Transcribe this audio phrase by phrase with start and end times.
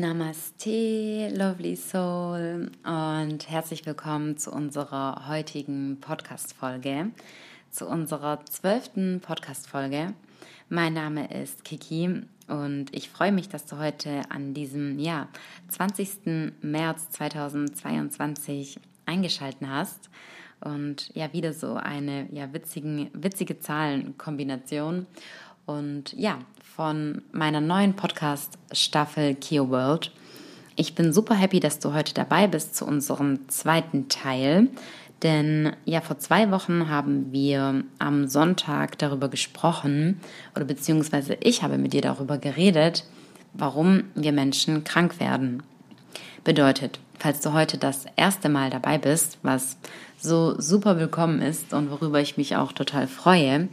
[0.00, 7.12] Namaste, lovely soul und herzlich willkommen zu unserer heutigen Podcast-Folge,
[7.70, 10.12] zu unserer zwölften Podcast-Folge.
[10.68, 15.28] Mein Name ist Kiki und ich freue mich, dass du heute an diesem ja,
[15.70, 16.52] 20.
[16.60, 20.10] März 2022 eingeschalten hast
[20.60, 25.06] und ja wieder so eine ja, witzigen, witzige Zahlenkombination.
[25.64, 26.38] Und ja,
[26.76, 30.12] von meiner neuen Podcast-Staffel Kio World.
[30.74, 34.68] Ich bin super happy, dass du heute dabei bist zu unserem zweiten Teil.
[35.22, 40.20] Denn ja, vor zwei Wochen haben wir am Sonntag darüber gesprochen,
[40.54, 43.06] oder beziehungsweise ich habe mit dir darüber geredet,
[43.54, 45.62] warum wir Menschen krank werden.
[46.44, 49.78] Bedeutet, falls du heute das erste Mal dabei bist, was
[50.18, 53.68] so super willkommen ist und worüber ich mich auch total freue,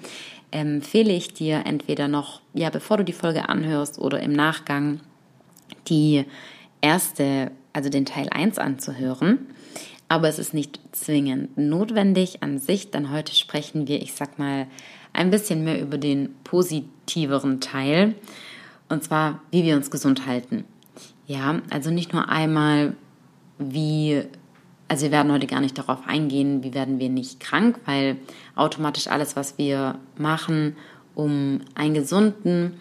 [0.54, 5.00] empfehle ich dir entweder noch, ja, bevor du die Folge anhörst oder im Nachgang
[5.88, 6.26] die
[6.82, 9.48] erste, also den Teil 1 anzuhören.
[10.10, 14.68] Aber es ist nicht zwingend notwendig an sich, denn heute sprechen wir, ich sag mal,
[15.12, 18.14] ein bisschen mehr über den positiveren Teil.
[18.90, 20.66] Und zwar, wie wir uns gesund halten.
[21.26, 22.96] Ja, also nicht nur einmal,
[23.58, 24.24] wie
[24.94, 28.18] also wir werden heute gar nicht darauf eingehen, wie werden wir nicht krank, weil
[28.54, 30.76] automatisch alles, was wir machen,
[31.16, 32.74] um einen gesunden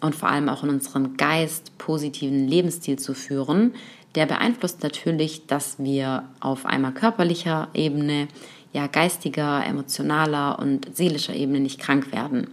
[0.00, 3.72] und vor allem auch in unserem Geist positiven Lebensstil zu führen,
[4.16, 8.26] der beeinflusst natürlich, dass wir auf einmal körperlicher Ebene,
[8.72, 12.48] ja geistiger, emotionaler und seelischer Ebene nicht krank werden.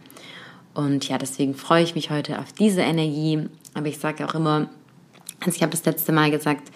[0.75, 3.49] Und ja, deswegen freue ich mich heute auf diese Energie.
[3.73, 4.69] Aber ich sage auch immer,
[5.39, 6.69] also ich habe das letzte Mal gesagt,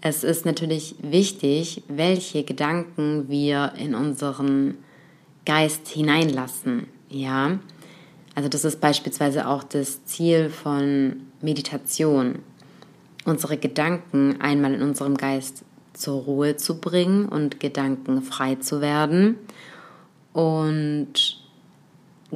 [0.00, 4.78] es ist natürlich wichtig, welche Gedanken wir in unseren
[5.44, 6.86] Geist hineinlassen.
[7.08, 7.58] Ja,
[8.34, 12.38] also das ist beispielsweise auch das Ziel von Meditation,
[13.24, 19.36] unsere Gedanken einmal in unserem Geist zur Ruhe zu bringen und Gedanken frei zu werden.
[20.32, 21.42] Und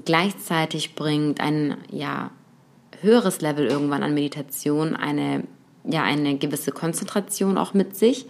[0.05, 2.31] gleichzeitig bringt ein ja,
[3.01, 5.45] höheres Level irgendwann an Meditation eine
[5.85, 8.27] ja eine gewisse Konzentration auch mit sich,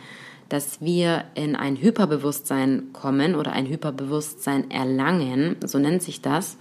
[0.48, 6.59] dass wir in ein Hyperbewusstsein kommen oder ein Hyperbewusstsein erlangen, so nennt sich das,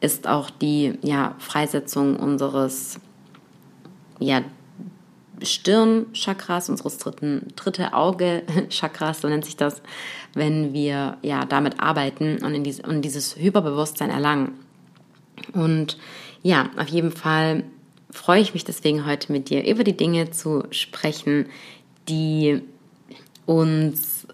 [0.00, 2.98] ist auch die ja, Freisetzung unseres
[4.18, 4.42] ja,
[5.42, 9.82] Stirnchakras, unseres dritten, dritte Auge-Chakras, so nennt sich das,
[10.34, 14.52] wenn wir ja damit arbeiten und, in diese, und dieses Hyperbewusstsein erlangen.
[15.52, 15.98] Und
[16.42, 17.64] ja, auf jeden Fall
[18.10, 21.46] freue ich mich deswegen heute mit dir über die Dinge zu sprechen,
[22.08, 22.62] die
[23.46, 24.26] uns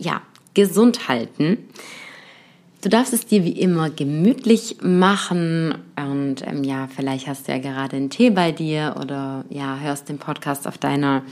[0.00, 0.22] ja
[0.54, 1.58] gesund halten.
[2.82, 7.58] Du darfst es dir wie immer gemütlich machen und ähm, ja, vielleicht hast du ja
[7.58, 11.22] gerade einen Tee bei dir oder ja, hörst den Podcast auf deiner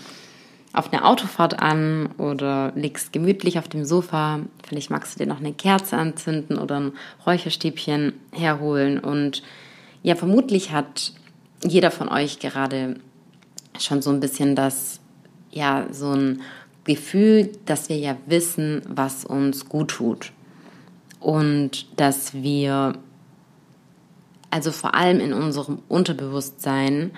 [0.73, 4.41] auf einer Autofahrt an oder liegst gemütlich auf dem Sofa.
[4.67, 6.93] Vielleicht magst du dir noch eine Kerze anzünden oder ein
[7.25, 9.45] Räucherstäbchen herholen und
[10.03, 11.13] ja, vermutlich hat
[11.65, 12.97] jeder von euch gerade
[13.79, 15.01] schon so ein bisschen das,
[15.51, 16.43] ja, so ein
[16.85, 20.33] Gefühl, dass wir ja wissen, was uns gut tut.
[21.21, 22.99] Und dass wir,
[24.51, 27.13] also vor allem in unserem Unterbewusstsein,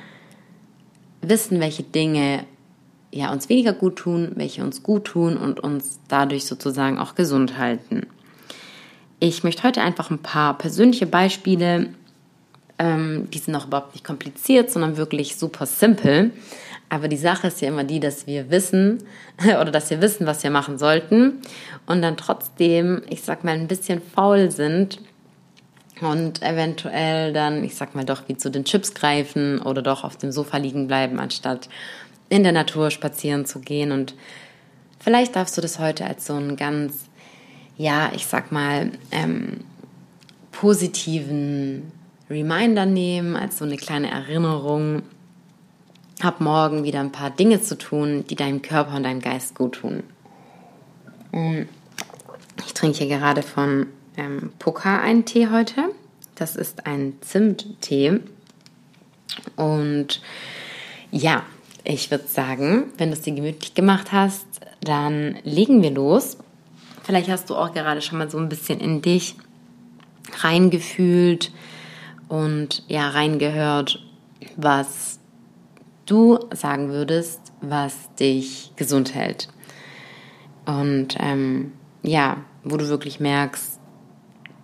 [1.20, 2.44] wissen, welche Dinge
[3.10, 7.58] ja uns weniger gut tun, welche uns gut tun und uns dadurch sozusagen auch gesund
[7.58, 8.06] halten.
[9.18, 11.88] Ich möchte heute einfach ein paar persönliche Beispiele
[12.78, 16.32] ähm, die sind auch überhaupt nicht kompliziert, sondern wirklich super simpel.
[16.88, 19.02] Aber die Sache ist ja immer die, dass wir wissen
[19.42, 21.40] oder dass wir wissen, was wir machen sollten
[21.86, 25.00] und dann trotzdem, ich sag mal, ein bisschen faul sind
[26.00, 30.16] und eventuell dann, ich sag mal, doch wie zu den Chips greifen oder doch auf
[30.16, 31.68] dem Sofa liegen bleiben, anstatt
[32.28, 33.92] in der Natur spazieren zu gehen.
[33.92, 34.14] Und
[35.00, 37.06] vielleicht darfst du das heute als so einen ganz,
[37.78, 39.64] ja, ich sag mal, ähm,
[40.52, 41.92] positiven
[42.28, 45.02] Reminder nehmen, als so eine kleine Erinnerung.
[46.22, 49.76] Hab morgen wieder ein paar Dinge zu tun, die deinem Körper und deinem Geist gut
[49.76, 50.02] tun.
[52.64, 53.86] Ich trinke hier gerade von
[54.16, 55.90] ähm, Poka einen Tee heute.
[56.34, 58.20] Das ist ein Zimttee.
[59.56, 60.22] Und
[61.10, 61.42] ja,
[61.84, 64.46] ich würde sagen, wenn du es dir gemütlich gemacht hast,
[64.80, 66.38] dann legen wir los.
[67.04, 69.36] Vielleicht hast du auch gerade schon mal so ein bisschen in dich
[70.40, 71.52] reingefühlt,
[72.28, 74.02] und ja reingehört,
[74.56, 75.20] was
[76.06, 79.48] du sagen würdest, was dich gesund hält.
[80.64, 83.78] Und ähm, ja, wo du wirklich merkst,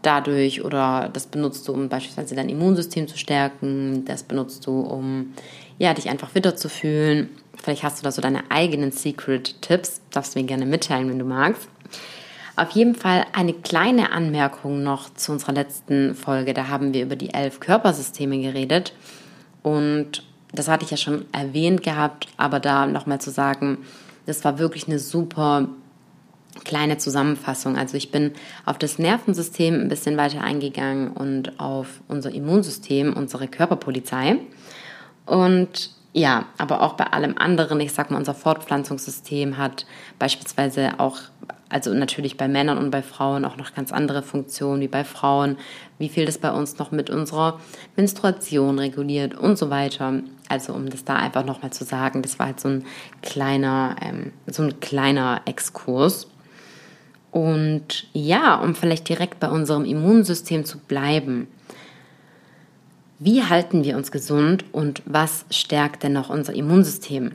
[0.02, 5.32] dadurch oder das benutzt du, um beispielsweise dein Immunsystem zu stärken, das benutzt du, um
[5.78, 7.30] ja, dich einfach fitter zu fühlen.
[7.54, 11.24] Vielleicht hast du da so deine eigenen Secret-Tipps, darfst du mir gerne mitteilen, wenn du
[11.24, 11.68] magst.
[12.54, 16.52] Auf jeden Fall eine kleine Anmerkung noch zu unserer letzten Folge.
[16.52, 18.92] Da haben wir über die elf Körpersysteme geredet.
[19.62, 20.22] Und
[20.52, 23.78] das hatte ich ja schon erwähnt gehabt, aber da nochmal zu sagen,
[24.26, 25.68] das war wirklich eine super
[26.64, 27.78] kleine Zusammenfassung.
[27.78, 28.32] Also ich bin
[28.66, 34.36] auf das Nervensystem ein bisschen weiter eingegangen und auf unser Immunsystem, unsere Körperpolizei.
[35.24, 39.86] Und ja, aber auch bei allem anderen, ich sag mal, unser Fortpflanzungssystem hat
[40.18, 41.18] beispielsweise auch,
[41.70, 45.56] also natürlich bei Männern und bei Frauen auch noch ganz andere Funktionen wie bei Frauen,
[45.98, 47.60] wie viel das bei uns noch mit unserer
[47.96, 50.20] Menstruation reguliert und so weiter.
[50.50, 52.84] Also um das da einfach nochmal zu sagen, das war halt so ein
[53.22, 56.28] kleiner, ähm, so ein kleiner Exkurs.
[57.30, 61.48] Und ja, um vielleicht direkt bei unserem Immunsystem zu bleiben.
[63.24, 67.30] Wie halten wir uns gesund und was stärkt denn noch unser Immunsystem?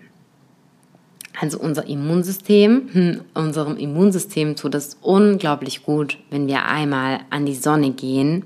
[1.39, 7.55] Also unser Immunsystem, hm, unserem Immunsystem tut es unglaublich gut, wenn wir einmal an die
[7.55, 8.43] Sonne gehen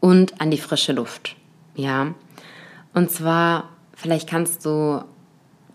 [0.00, 1.36] und an die frische Luft.
[1.74, 2.14] Ja.
[2.94, 5.04] Und zwar, vielleicht kannst du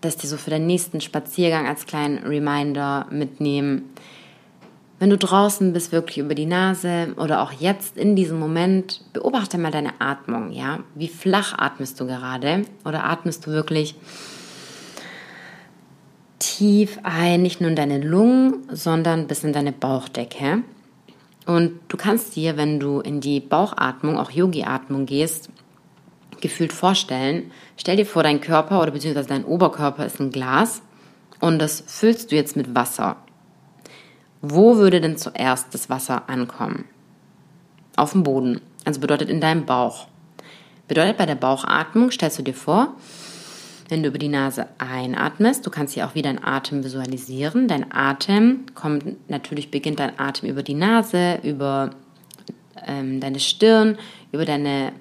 [0.00, 3.84] das dir so für den nächsten Spaziergang als kleinen Reminder mitnehmen.
[4.98, 9.56] Wenn du draußen bist, wirklich über die Nase oder auch jetzt in diesem Moment, beobachte
[9.56, 10.80] mal deine Atmung, ja?
[10.96, 12.64] Wie flach atmest du gerade?
[12.84, 13.94] Oder atmest du wirklich
[16.40, 20.64] tief ein, nicht nur in deine Lungen, sondern bis in deine Bauchdecke?
[21.46, 25.48] Und du kannst dir, wenn du in die Bauchatmung, auch Yogi-Atmung gehst,
[26.40, 30.82] gefühlt vorstellen, stell dir vor, dein Körper oder beziehungsweise dein Oberkörper ist ein Glas
[31.40, 33.16] und das füllst du jetzt mit Wasser.
[34.40, 36.84] Wo würde denn zuerst das Wasser ankommen?
[37.96, 38.60] Auf dem Boden.
[38.84, 40.06] Also bedeutet in deinem Bauch.
[40.86, 42.94] Bedeutet bei der Bauchatmung, stellst du dir vor,
[43.88, 47.68] wenn du über die Nase einatmest, du kannst hier auch wieder deinen Atem visualisieren.
[47.68, 51.90] Dein Atem kommt, natürlich beginnt dein Atem über die Nase, über
[52.86, 53.98] ähm, deine Stirn,
[54.30, 54.92] über, deine,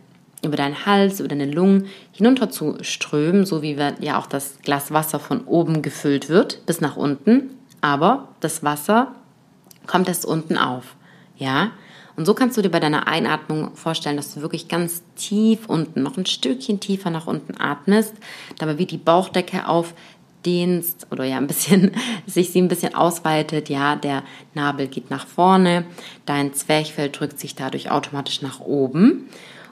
[0.43, 4.91] über deinen Hals, über deine Lungen hinunter zu strömen, so wie ja auch das Glas
[4.91, 7.51] Wasser von oben gefüllt wird, bis nach unten.
[7.81, 9.15] Aber das Wasser
[9.87, 10.95] kommt es unten auf.
[11.37, 11.71] Ja?
[12.17, 16.01] Und so kannst du dir bei deiner Einatmung vorstellen, dass du wirklich ganz tief unten,
[16.01, 18.13] noch ein Stückchen tiefer nach unten atmest,
[18.57, 21.91] dabei wie die Bauchdecke aufdehnst oder ja ein bisschen,
[22.25, 23.69] sich sie ein bisschen ausweitet.
[23.69, 24.23] Ja, der
[24.55, 25.85] Nabel geht nach vorne,
[26.25, 29.29] dein Zwerchfell drückt sich dadurch automatisch nach oben.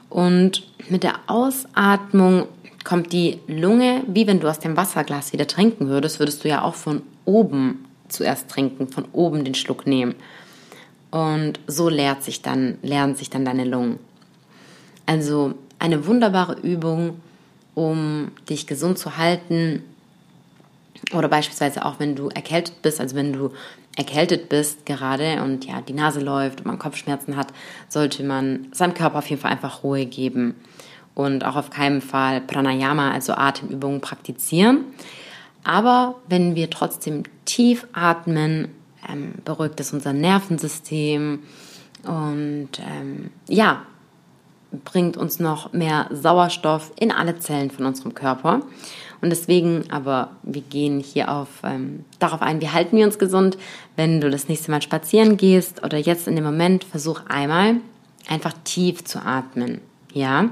[0.08, 2.46] Und mit der Ausatmung
[2.84, 6.62] kommt die Lunge, wie wenn du aus dem Wasserglas wieder trinken würdest, würdest du ja
[6.62, 10.14] auch von oben zuerst trinken, von oben den Schluck nehmen.
[11.10, 13.98] Und so leert sich dann, lernen sich dann deine Lungen.
[15.06, 17.20] Also eine wunderbare Übung,
[17.74, 19.84] um dich gesund zu halten.
[21.12, 23.52] Oder beispielsweise auch, wenn du erkältet bist, also wenn du
[23.96, 27.48] erkältet bist gerade und ja, die Nase läuft und man Kopfschmerzen hat,
[27.88, 30.54] sollte man seinem Körper auf jeden Fall einfach Ruhe geben
[31.14, 34.84] und auch auf keinen Fall Pranayama, also Atemübungen praktizieren.
[35.66, 38.68] Aber wenn wir trotzdem tief atmen,
[39.08, 41.40] ähm, beruhigt es unser Nervensystem
[42.04, 43.82] und ähm, ja,
[44.84, 48.60] bringt uns noch mehr Sauerstoff in alle Zellen von unserem Körper.
[49.20, 53.58] Und deswegen, aber wir gehen hier auf, ähm, darauf ein, wie halten wir uns gesund.
[53.96, 57.78] Wenn du das nächste Mal spazieren gehst oder jetzt in dem Moment, versuch einmal
[58.28, 59.80] einfach tief zu atmen.
[60.12, 60.50] Ja?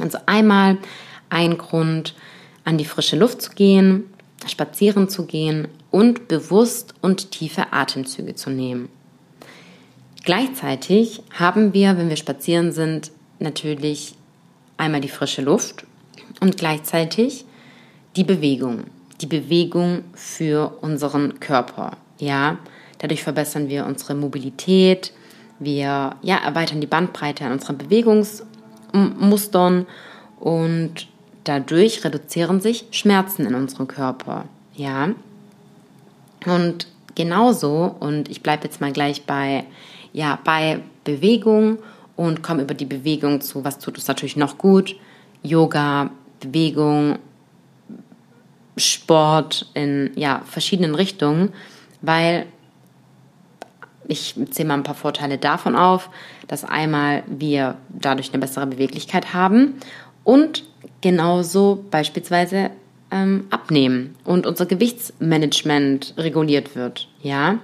[0.00, 0.78] Also einmal
[1.28, 2.14] ein Grund,
[2.66, 4.04] an die frische Luft zu gehen,
[4.46, 8.90] spazieren zu gehen und bewusst und tiefe Atemzüge zu nehmen.
[10.24, 14.16] Gleichzeitig haben wir, wenn wir spazieren sind, natürlich
[14.76, 15.86] einmal die frische Luft
[16.40, 17.44] und gleichzeitig
[18.16, 18.84] die Bewegung.
[19.20, 21.96] Die Bewegung für unseren Körper.
[22.18, 22.58] Ja,
[22.98, 25.12] dadurch verbessern wir unsere Mobilität,
[25.60, 29.86] wir ja, erweitern die Bandbreite an unseren Bewegungsmustern
[30.40, 31.06] und
[31.46, 34.46] Dadurch reduzieren sich Schmerzen in unserem Körper.
[34.74, 35.10] Ja.
[36.44, 39.64] Und genauso, und ich bleibe jetzt mal gleich bei,
[40.12, 41.78] ja, bei Bewegung
[42.16, 44.96] und komme über die Bewegung zu, was tut uns natürlich noch gut.
[45.44, 46.10] Yoga,
[46.40, 47.20] Bewegung,
[48.76, 51.52] Sport in ja, verschiedenen Richtungen,
[52.02, 52.46] weil
[54.08, 56.10] ich zähle mal ein paar Vorteile davon auf,
[56.48, 59.74] dass einmal wir dadurch eine bessere Beweglichkeit haben
[60.26, 60.64] und
[61.02, 62.70] genauso beispielsweise
[63.12, 67.08] ähm, abnehmen und unser Gewichtsmanagement reguliert wird.
[67.22, 67.60] Ja,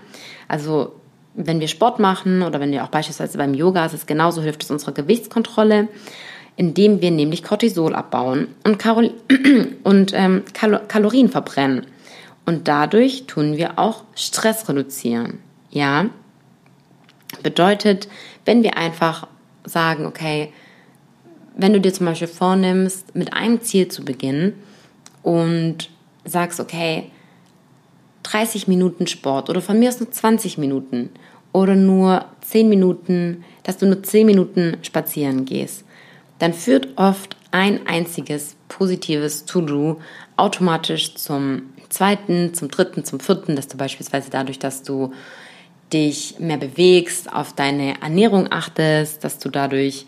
[0.47, 0.93] also
[1.35, 4.71] wenn wir Sport machen oder wenn wir auch beispielsweise beim Yoga, es genauso hilft es
[4.71, 5.89] unserer Gewichtskontrolle.
[6.55, 9.11] indem wir nämlich Cortisol abbauen und, Karol
[9.83, 11.87] und ähm, Kal Kalorien verbrennen.
[12.45, 15.39] Und dadurch tun wir auch Stress reduzieren.
[15.71, 16.11] Ja,
[17.43, 18.07] bedeutet,
[18.45, 19.27] wenn wir einfach
[19.65, 20.53] sagen, okay,
[21.57, 24.55] wenn du dir zum Beispiel vornimmst, mit einem Ziel zu beginnen
[25.23, 25.91] und
[26.25, 27.11] sagst, okay,
[28.25, 31.11] 30 Minuten Sport oder von mir aus nur 20 Minuten
[31.53, 35.85] oder nur 10 Minuten, dass du nur 10 Minuten spazieren gehst,
[36.39, 40.01] dann führt oft ein einziges positives To-Do
[40.37, 45.13] automatisch zum zweiten, zum dritten, zum vierten, dass du beispielsweise dadurch, dass du
[45.93, 50.07] dich mehr bewegst, auf deine Ernährung achtest, dass du dadurch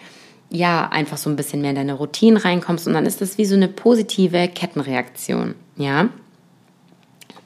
[0.55, 3.45] ja einfach so ein bisschen mehr in deine Routine reinkommst und dann ist das wie
[3.45, 6.09] so eine positive Kettenreaktion, ja.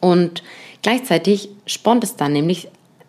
[0.00, 0.42] Und
[0.82, 2.68] gleichzeitig spornt es dann nämlich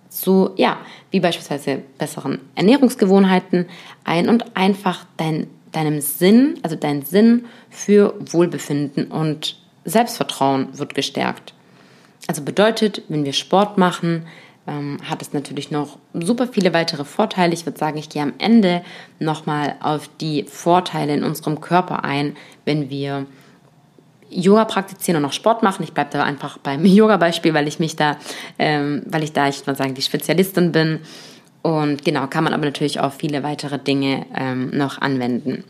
[0.10, 0.80] zu, ja,
[1.12, 3.68] wie beispielsweise besseren Ernährungsgewohnheiten
[4.04, 11.54] ein und einfach dein, deinem Sinn, also dein Sinn für Wohlbefinden und Selbstvertrauen wird gestärkt.
[12.28, 14.26] Also bedeutet, wenn wir Sport machen,
[14.70, 17.54] ähm, hat es natürlich noch super viele weitere Vorteile.
[17.54, 18.82] Ich würde sagen, ich gehe am Ende
[19.20, 23.26] nochmal auf die Vorteile in unserem Körper ein, wenn wir
[24.30, 25.84] Yoga praktizieren und noch Sport machen.
[25.84, 28.18] Ich bleibe da einfach beim Yoga-Beispiel, weil ich mich da,
[28.60, 31.00] ähm, weil ich da, ich würde sagen, die Spezialistin bin.
[31.62, 35.64] Und genau, kann man aber natürlich auch viele weitere Dinge ähm, noch anwenden.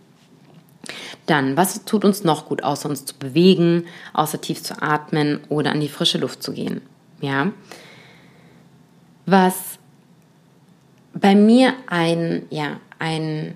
[1.25, 5.71] Dann, was tut uns noch gut, außer uns zu bewegen, außer tief zu atmen oder
[5.71, 6.81] an die frische Luft zu gehen?
[7.21, 7.51] Ja,
[9.29, 9.79] was
[11.13, 13.55] bei mir ein, ja, ein,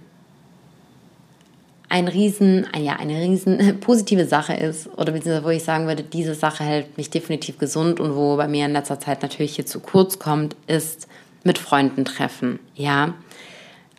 [1.90, 6.36] ein riesen, ja, eine riesen positive Sache ist, oder beziehungsweise wo ich sagen würde, diese
[6.36, 9.80] Sache hält mich definitiv gesund und wo bei mir in letzter Zeit natürlich hier zu
[9.80, 11.08] kurz kommt, ist
[11.44, 13.14] mit Freunden treffen, ja.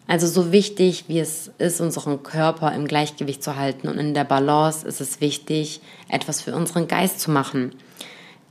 [0.07, 4.25] Also so wichtig, wie es ist, unseren Körper im Gleichgewicht zu halten und in der
[4.25, 7.73] Balance ist es wichtig, etwas für unseren Geist zu machen.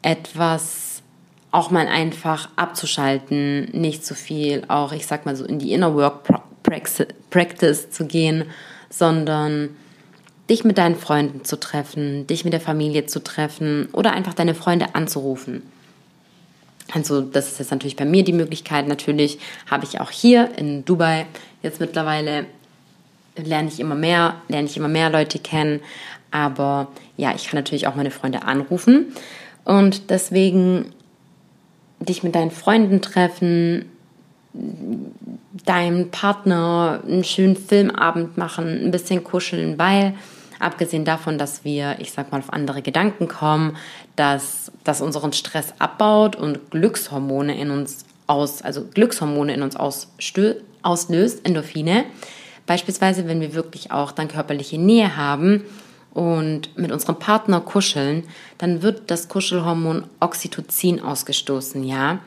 [0.02, 0.83] Etwas
[1.54, 5.94] auch mal einfach abzuschalten, nicht zu viel auch, ich sag mal so, in die Inner
[5.94, 6.28] Work
[7.30, 8.46] Practice zu gehen,
[8.90, 9.70] sondern
[10.50, 14.56] dich mit deinen Freunden zu treffen, dich mit der Familie zu treffen oder einfach deine
[14.56, 15.62] Freunde anzurufen.
[16.92, 18.88] Also das ist jetzt natürlich bei mir die Möglichkeit.
[18.88, 19.38] Natürlich
[19.70, 21.28] habe ich auch hier in Dubai
[21.62, 22.46] jetzt mittlerweile
[23.36, 25.82] lerne ich immer mehr, lerne ich immer mehr Leute kennen.
[26.32, 29.16] Aber ja, ich kann natürlich auch meine Freunde anrufen.
[29.66, 30.94] Und deswegen
[32.06, 33.86] dich mit deinen Freunden treffen,
[35.66, 40.14] deinem Partner einen schönen Filmabend machen, ein bisschen kuscheln, weil
[40.60, 43.76] abgesehen davon, dass wir, ich sag mal, auf andere Gedanken kommen,
[44.16, 51.46] dass das unseren Stress abbaut und Glückshormone in uns aus, also Glückshormone in uns auslöst,
[51.46, 52.06] Endorphine.
[52.66, 55.66] Beispielsweise, wenn wir wirklich auch dann körperliche Nähe haben,
[56.14, 58.24] und mit unserem Partner kuscheln,
[58.58, 62.20] dann wird das Kuschelhormon Oxytocin ausgestoßen, ja.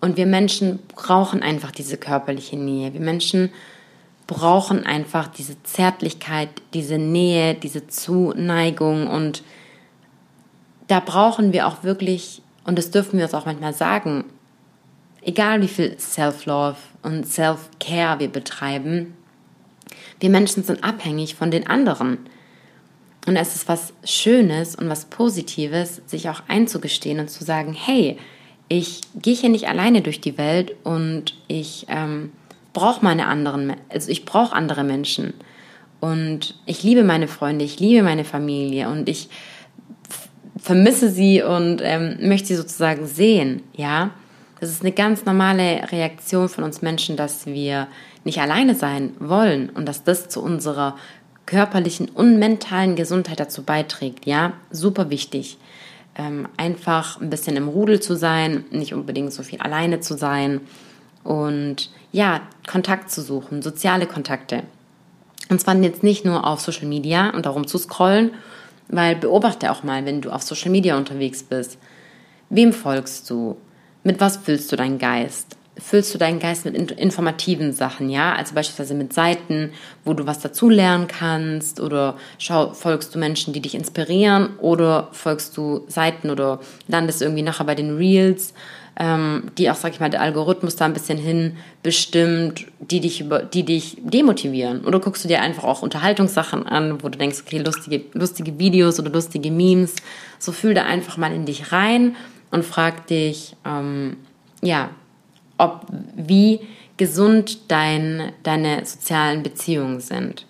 [0.00, 2.92] Und wir Menschen brauchen einfach diese körperliche Nähe.
[2.92, 3.50] Wir Menschen
[4.26, 9.42] brauchen einfach diese Zärtlichkeit, diese Nähe, diese Zuneigung und
[10.88, 14.24] da brauchen wir auch wirklich, und das dürfen wir uns auch manchmal sagen,
[15.22, 19.14] egal wie viel Self-Love und Self-Care wir betreiben,
[20.20, 22.18] wir Menschen sind abhängig von den anderen.
[23.26, 28.18] Und es ist was Schönes und was Positives, sich auch einzugestehen und zu sagen, hey,
[28.68, 32.32] ich gehe hier nicht alleine durch die Welt und ich ähm,
[32.72, 35.34] brauche meine anderen, also ich brauche andere Menschen.
[36.00, 39.28] Und ich liebe meine Freunde, ich liebe meine Familie und ich
[40.56, 44.10] vermisse sie und ähm, möchte sie sozusagen sehen, ja.
[44.58, 47.88] Das ist eine ganz normale Reaktion von uns Menschen, dass wir
[48.22, 50.96] nicht alleine sein wollen und dass das zu unserer
[51.52, 54.24] körperlichen und mentalen Gesundheit dazu beiträgt.
[54.24, 55.58] Ja, super wichtig.
[56.16, 60.62] Ähm, einfach ein bisschen im Rudel zu sein, nicht unbedingt so viel alleine zu sein
[61.24, 64.62] und ja, Kontakt zu suchen, soziale Kontakte.
[65.50, 68.30] Und zwar jetzt nicht nur auf Social Media und darum zu scrollen,
[68.88, 71.76] weil beobachte auch mal, wenn du auf Social Media unterwegs bist.
[72.48, 73.58] Wem folgst du?
[74.04, 75.56] Mit was füllst du deinen Geist?
[75.78, 79.72] Füllst du deinen Geist mit informativen Sachen, ja, also beispielsweise mit Seiten,
[80.04, 85.56] wo du was dazulernen kannst oder schau, folgst du Menschen, die dich inspirieren oder folgst
[85.56, 88.52] du Seiten oder landest irgendwie nachher bei den Reels,
[89.00, 93.22] ähm, die auch, sag ich mal, der Algorithmus da ein bisschen hin bestimmt, die dich,
[93.22, 94.84] über, die dich demotivieren.
[94.84, 99.00] Oder guckst du dir einfach auch Unterhaltungssachen an, wo du denkst, okay, lustige, lustige Videos
[99.00, 99.96] oder lustige Memes,
[100.38, 102.16] so fühl da einfach mal in dich rein
[102.50, 104.18] und frag dich, ähm,
[104.60, 104.90] ja,
[105.62, 106.60] ob wie
[106.96, 110.46] gesund dein, deine sozialen Beziehungen sind.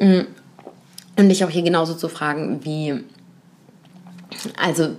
[0.00, 0.22] Mm.
[1.18, 2.94] Und dich auch hier genauso zu fragen, wie,
[4.62, 4.96] also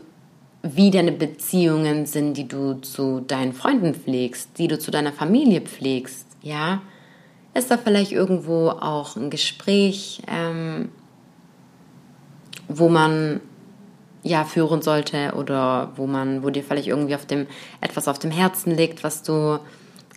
[0.64, 5.62] wie deine Beziehungen sind, die du zu deinen Freunden pflegst, die du zu deiner Familie
[5.62, 6.82] pflegst, ja.
[7.54, 10.90] Ist da vielleicht irgendwo auch ein Gespräch, ähm,
[12.68, 13.42] wo man
[14.28, 17.48] ja führen sollte oder wo man, wo dir vielleicht irgendwie auf dem
[17.82, 19.60] etwas auf dem Herzen liegt, was du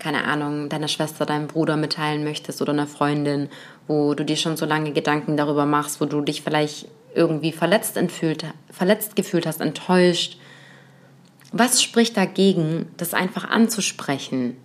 [0.01, 3.49] keine Ahnung, deiner Schwester, deinem Bruder mitteilen möchtest oder einer Freundin,
[3.87, 7.97] wo du dir schon so lange Gedanken darüber machst, wo du dich vielleicht irgendwie verletzt,
[7.97, 10.39] entfühlt, verletzt gefühlt hast, enttäuscht.
[11.53, 14.57] Was spricht dagegen, das einfach anzusprechen?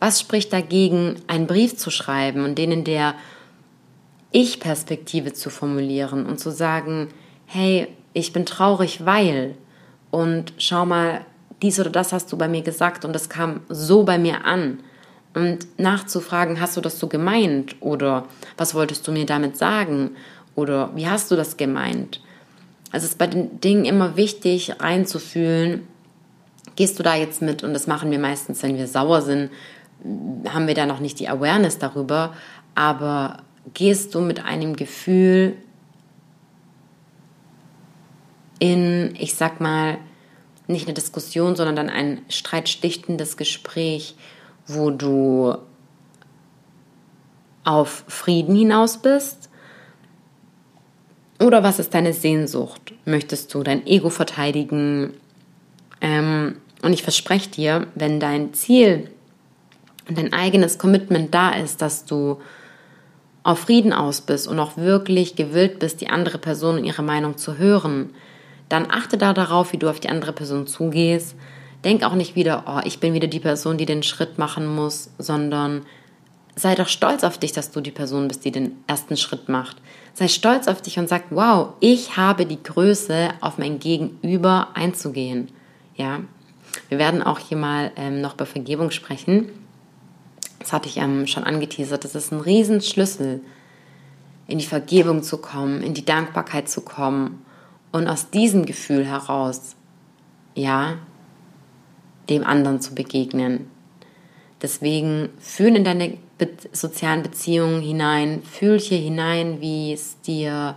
[0.00, 3.14] Was spricht dagegen, einen Brief zu schreiben und den in der
[4.32, 7.08] Ich-Perspektive zu formulieren und zu sagen,
[7.46, 9.54] hey, ich bin traurig, weil.
[10.10, 11.20] Und schau mal,
[11.60, 14.80] dies oder das hast du bei mir gesagt und das kam so bei mir an.
[15.34, 17.76] Und nachzufragen, hast du das so gemeint?
[17.80, 18.24] Oder
[18.56, 20.12] was wolltest du mir damit sagen?
[20.54, 22.22] Oder wie hast du das gemeint?
[22.90, 25.86] Also es ist bei den Dingen immer wichtig, reinzufühlen,
[26.74, 27.62] gehst du da jetzt mit?
[27.62, 29.50] Und das machen wir meistens, wenn wir sauer sind,
[30.48, 32.32] haben wir da noch nicht die Awareness darüber,
[32.74, 33.38] aber
[33.74, 35.56] gehst du mit einem Gefühl
[38.58, 39.98] in, ich sag mal,
[40.66, 44.16] nicht eine Diskussion, sondern dann ein streitstiftendes Gespräch,
[44.66, 45.56] wo du
[47.64, 49.50] auf Frieden hinaus bist?
[51.40, 52.94] Oder was ist deine Sehnsucht?
[53.04, 55.14] Möchtest du dein Ego verteidigen?
[56.00, 59.10] Ähm, und ich verspreche dir, wenn dein Ziel
[60.08, 62.40] und dein eigenes Commitment da ist, dass du
[63.42, 67.36] auf Frieden aus bist und auch wirklich gewillt bist, die andere Person und ihre Meinung
[67.36, 68.10] zu hören,
[68.68, 71.36] dann achte da darauf, wie du auf die andere Person zugehst.
[71.84, 75.10] Denk auch nicht wieder, oh, ich bin wieder die Person, die den Schritt machen muss,
[75.18, 75.82] sondern
[76.56, 79.76] sei doch stolz auf dich, dass du die Person bist, die den ersten Schritt macht.
[80.14, 85.48] Sei stolz auf dich und sag, wow, ich habe die Größe, auf mein Gegenüber einzugehen.
[85.94, 86.20] Ja,
[86.88, 89.50] wir werden auch hier mal ähm, noch über Vergebung sprechen.
[90.58, 92.04] Das hatte ich ähm, schon angeteasert.
[92.04, 93.42] Das ist ein Riesenschlüssel,
[94.48, 97.45] in die Vergebung zu kommen, in die Dankbarkeit zu kommen
[97.92, 99.76] und aus diesem Gefühl heraus,
[100.54, 100.98] ja,
[102.28, 103.70] dem anderen zu begegnen.
[104.62, 110.76] Deswegen fühl in deine be sozialen Beziehungen hinein, fühl hier hinein, wie es dir,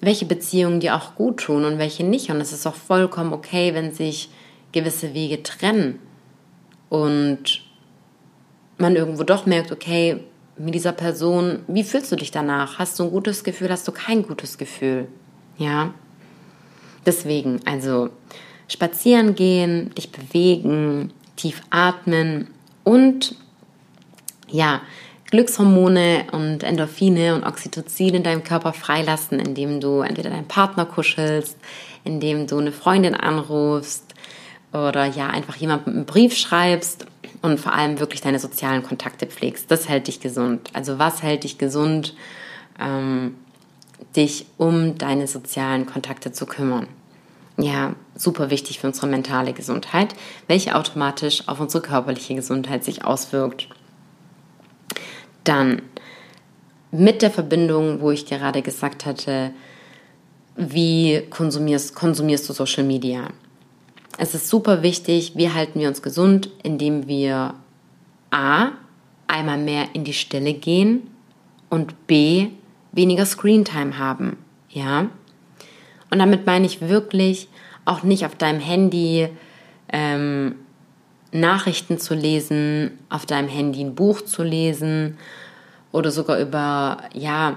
[0.00, 2.30] welche Beziehungen dir auch gut tun und welche nicht.
[2.30, 4.30] Und es ist auch vollkommen okay, wenn sich
[4.72, 5.98] gewisse Wege trennen
[6.88, 7.62] und
[8.78, 10.20] man irgendwo doch merkt, okay,
[10.56, 12.78] mit dieser Person, wie fühlst du dich danach?
[12.78, 15.08] Hast du ein gutes Gefühl, hast du kein gutes Gefühl?
[15.60, 15.92] Ja.
[17.04, 18.08] Deswegen, also
[18.66, 22.48] spazieren gehen, dich bewegen, tief atmen
[22.82, 23.34] und
[24.48, 24.80] ja,
[25.30, 31.58] Glückshormone und Endorphine und Oxytocin in deinem Körper freilassen, indem du entweder deinen Partner kuschelst,
[32.04, 34.14] indem du eine Freundin anrufst
[34.72, 37.06] oder ja, einfach jemandem einen Brief schreibst
[37.42, 39.70] und vor allem wirklich deine sozialen Kontakte pflegst.
[39.70, 40.70] Das hält dich gesund.
[40.72, 42.14] Also was hält dich gesund?
[42.80, 43.34] Ähm,
[44.16, 46.88] dich um deine sozialen Kontakte zu kümmern.
[47.58, 50.14] Ja, super wichtig für unsere mentale Gesundheit,
[50.46, 53.68] welche automatisch auf unsere körperliche Gesundheit sich auswirkt.
[55.44, 55.82] Dann
[56.90, 59.52] mit der Verbindung, wo ich gerade gesagt hatte,
[60.56, 63.28] wie konsumierst, konsumierst du Social Media?
[64.18, 67.54] Es ist super wichtig, wie halten wir uns gesund, indem wir
[68.30, 68.72] A,
[69.26, 71.08] einmal mehr in die Stille gehen
[71.68, 72.48] und B,
[72.92, 74.36] weniger Screentime haben.
[74.68, 75.10] Ja?
[76.10, 77.48] Und damit meine ich wirklich
[77.84, 79.28] auch nicht auf deinem Handy
[79.92, 80.56] ähm,
[81.32, 85.18] Nachrichten zu lesen, auf deinem Handy ein Buch zu lesen
[85.92, 87.56] oder sogar über, ja,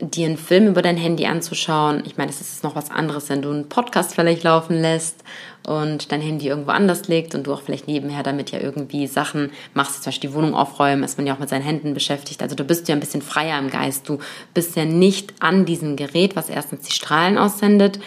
[0.00, 2.02] dir einen Film über dein Handy anzuschauen.
[2.04, 5.22] Ich meine, es ist noch was anderes, wenn du einen Podcast vielleicht laufen lässt
[5.66, 9.50] und dein Handy irgendwo anders liegt und du auch vielleicht nebenher damit ja irgendwie Sachen
[9.72, 12.42] machst, zum Beispiel die Wohnung aufräumen, ist man ja auch mit seinen Händen beschäftigt.
[12.42, 14.08] Also du bist ja ein bisschen freier im Geist.
[14.08, 14.18] Du
[14.52, 17.98] bist ja nicht an diesem Gerät, was erstens die Strahlen aussendet,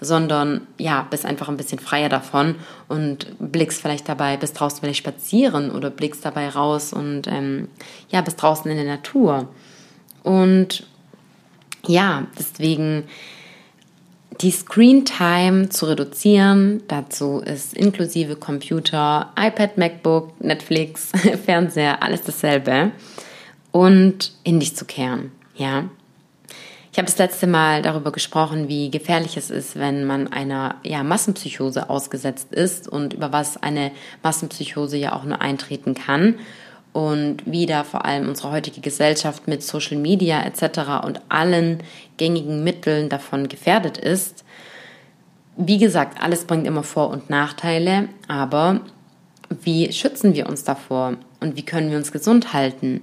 [0.00, 2.56] sondern ja, bist einfach ein bisschen freier davon
[2.88, 7.68] und blickst vielleicht dabei, bist draußen vielleicht spazieren oder blickst dabei raus und ähm,
[8.10, 9.48] ja, bist draußen in der Natur.
[10.24, 10.84] Und
[11.86, 13.04] ja, deswegen
[14.40, 16.82] die Screen Time zu reduzieren.
[16.88, 21.10] Dazu ist inklusive Computer, iPad, MacBook, Netflix,
[21.44, 22.92] Fernseher, alles dasselbe.
[23.72, 25.32] Und in dich zu kehren.
[25.56, 25.84] Ja.
[26.92, 31.02] Ich habe das letzte Mal darüber gesprochen, wie gefährlich es ist, wenn man einer ja,
[31.02, 33.90] Massenpsychose ausgesetzt ist und über was eine
[34.22, 36.36] Massenpsychose ja auch nur eintreten kann.
[36.94, 41.04] Und wie da vor allem unsere heutige Gesellschaft mit Social Media etc.
[41.04, 41.82] und allen
[42.16, 44.44] gängigen Mitteln davon gefährdet ist.
[45.56, 48.80] Wie gesagt, alles bringt immer Vor- und Nachteile, aber
[49.62, 53.02] wie schützen wir uns davor und wie können wir uns gesund halten?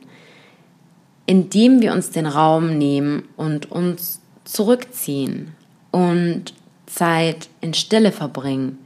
[1.26, 5.54] Indem wir uns den Raum nehmen und uns zurückziehen
[5.92, 6.54] und
[6.86, 8.78] Zeit in Stille verbringen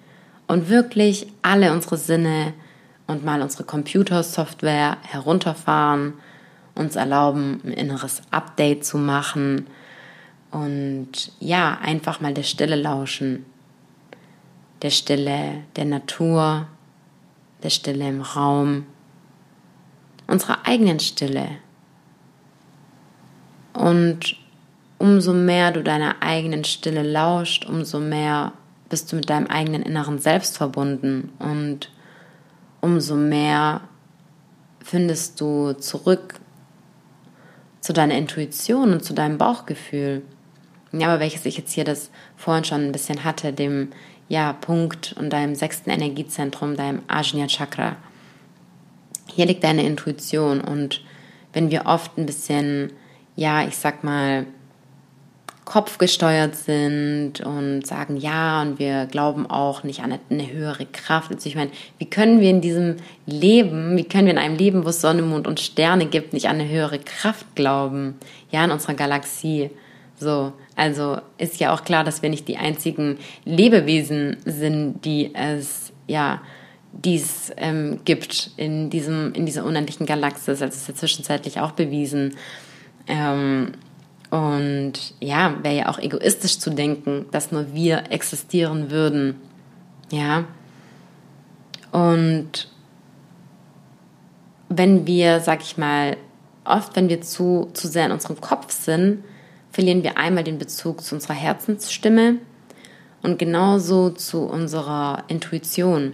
[0.48, 2.54] und wirklich alle unsere Sinne
[3.08, 6.14] und mal unsere Computersoftware herunterfahren,
[6.74, 9.68] uns erlauben, ein inneres Update zu machen
[10.52, 13.46] und ja, einfach mal der Stille lauschen.
[14.82, 16.68] Der Stille der Natur,
[17.64, 18.86] der Stille im Raum,
[20.28, 21.48] unserer eigenen Stille.
[23.74, 24.38] Und
[24.98, 28.54] umso mehr du deiner eigenen Stille lauscht, umso mehr
[28.90, 31.90] bist du mit deinem eigenen inneren Selbst verbunden und
[32.86, 33.82] umso mehr
[34.84, 36.36] findest du zurück
[37.82, 40.22] zu deiner Intuition und zu deinem Bauchgefühl.
[40.92, 43.90] Ja, aber welches ich jetzt hier das vorhin schon ein bisschen hatte, dem
[44.30, 47.96] ja, Punkt und deinem sechsten Energiezentrum, deinem Ajna Chakra.
[49.34, 51.04] Hier liegt deine Intuition und
[51.54, 52.94] wenn wir oft ein bisschen,
[53.36, 54.46] ja, ich sag mal,
[55.66, 61.34] kopfgesteuert sind und sagen ja und wir glauben auch nicht an eine höhere Kraft.
[61.34, 64.86] Also ich meine, wie können wir in diesem Leben, wie können wir in einem Leben,
[64.86, 68.16] wo es Sonne, Mond und Sterne gibt, nicht an eine höhere Kraft glauben?
[68.52, 69.72] Ja, in unserer Galaxie.
[70.18, 75.92] So, also ist ja auch klar, dass wir nicht die einzigen Lebewesen sind, die es
[76.08, 76.42] ja
[76.94, 80.62] dies ähm, gibt in diesem in dieser unendlichen Galaxis.
[80.62, 82.38] Also ist ja zwischenzeitlich auch bewiesen.
[83.08, 83.72] Ähm,
[84.30, 89.36] und ja, wäre ja auch egoistisch zu denken, dass nur wir existieren würden.
[90.12, 90.46] Ja.
[91.92, 92.70] Und
[94.70, 96.18] wenn wir, sag ich mal,
[96.66, 99.24] oft, wenn wir zu, zu sehr in unserem Kopf sind,
[99.72, 102.38] verlieren wir einmal den Bezug zu unserer Herzensstimme
[103.22, 106.14] und genauso zu unserer Intuition.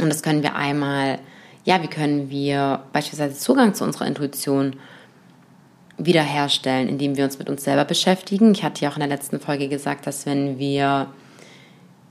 [0.00, 1.18] Und das können wir einmal,
[1.64, 4.76] ja, wie können wir beispielsweise Zugang zu unserer Intuition
[5.98, 8.52] wiederherstellen, indem wir uns mit uns selber beschäftigen.
[8.52, 11.08] Ich hatte ja auch in der letzten Folge gesagt, dass wenn wir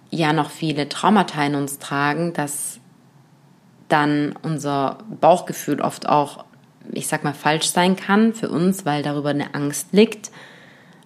[0.09, 2.79] ja noch viele Traumata in uns tragen, dass
[3.89, 6.45] dann unser Bauchgefühl oft auch,
[6.91, 10.31] ich sag mal, falsch sein kann für uns, weil darüber eine Angst liegt.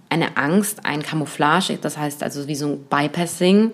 [0.09, 3.71] Eine Angst, ein Camouflage, das heißt also wie so ein Bypassing,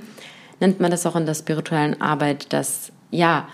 [0.59, 3.47] nennt man das auch in der spirituellen Arbeit, dass ja,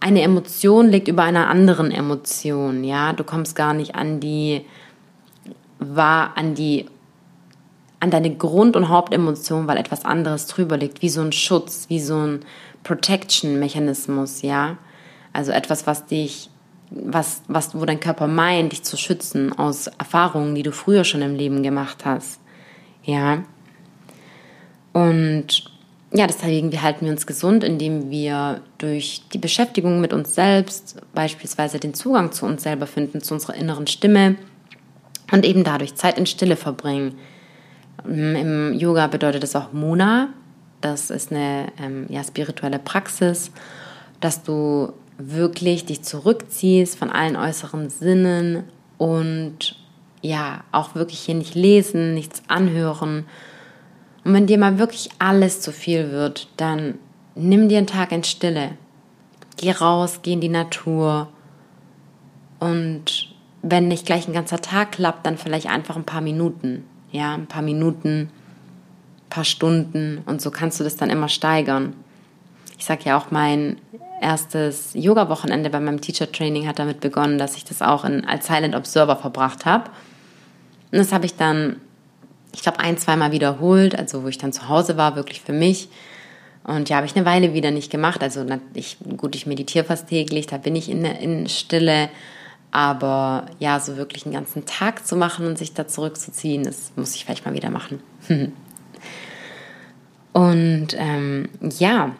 [0.00, 4.64] eine Emotion liegt über einer anderen Emotion, ja, du kommst gar nicht an die
[5.78, 6.86] war an die
[8.00, 12.00] an deine Grund- und Hauptemotion, weil etwas anderes drüber liegt, wie so ein Schutz, wie
[12.00, 12.40] so ein
[12.82, 14.78] Protection-Mechanismus, ja.
[15.34, 16.48] Also etwas, was dich,
[16.90, 21.20] was, was, wo dein Körper meint, dich zu schützen aus Erfahrungen, die du früher schon
[21.20, 22.40] im Leben gemacht hast,
[23.04, 23.44] ja.
[24.94, 25.69] Und
[26.12, 31.78] ja, deswegen halten wir uns gesund, indem wir durch die Beschäftigung mit uns selbst beispielsweise
[31.78, 34.34] den Zugang zu uns selber finden, zu unserer inneren Stimme
[35.30, 37.14] und eben dadurch Zeit in Stille verbringen.
[38.04, 40.30] Im Yoga bedeutet es auch Mona.
[40.80, 43.52] Das ist eine ähm, ja, spirituelle Praxis,
[44.20, 48.64] dass du wirklich dich zurückziehst von allen äußeren Sinnen
[48.98, 49.76] und
[50.22, 53.26] ja, auch wirklich hier nicht lesen, nichts anhören,
[54.24, 56.98] und wenn dir mal wirklich alles zu viel wird, dann
[57.34, 58.72] nimm dir einen Tag in Stille.
[59.56, 61.28] Geh raus, geh in die Natur.
[62.58, 66.84] Und wenn nicht gleich ein ganzer Tag klappt, dann vielleicht einfach ein paar Minuten.
[67.12, 68.30] Ja, ein paar Minuten,
[69.24, 70.22] ein paar Stunden.
[70.26, 71.94] Und so kannst du das dann immer steigern.
[72.78, 73.78] Ich sage ja auch, mein
[74.20, 78.74] erstes Yoga-Wochenende bei meinem Teacher-Training hat damit begonnen, dass ich das auch in, als Silent
[78.74, 79.90] Observer verbracht habe.
[80.92, 81.76] Und das habe ich dann
[82.54, 85.88] ich glaube, ein, zweimal wiederholt, also wo ich dann zu Hause war, wirklich für mich.
[86.64, 88.22] Und ja, habe ich eine Weile wieder nicht gemacht.
[88.22, 92.10] Also ich, gut, ich meditiere fast täglich, da bin ich in, in Stille.
[92.70, 97.16] Aber ja, so wirklich einen ganzen Tag zu machen und sich da zurückzuziehen, das muss
[97.16, 98.00] ich vielleicht mal wieder machen.
[100.32, 102.14] und ähm, ja,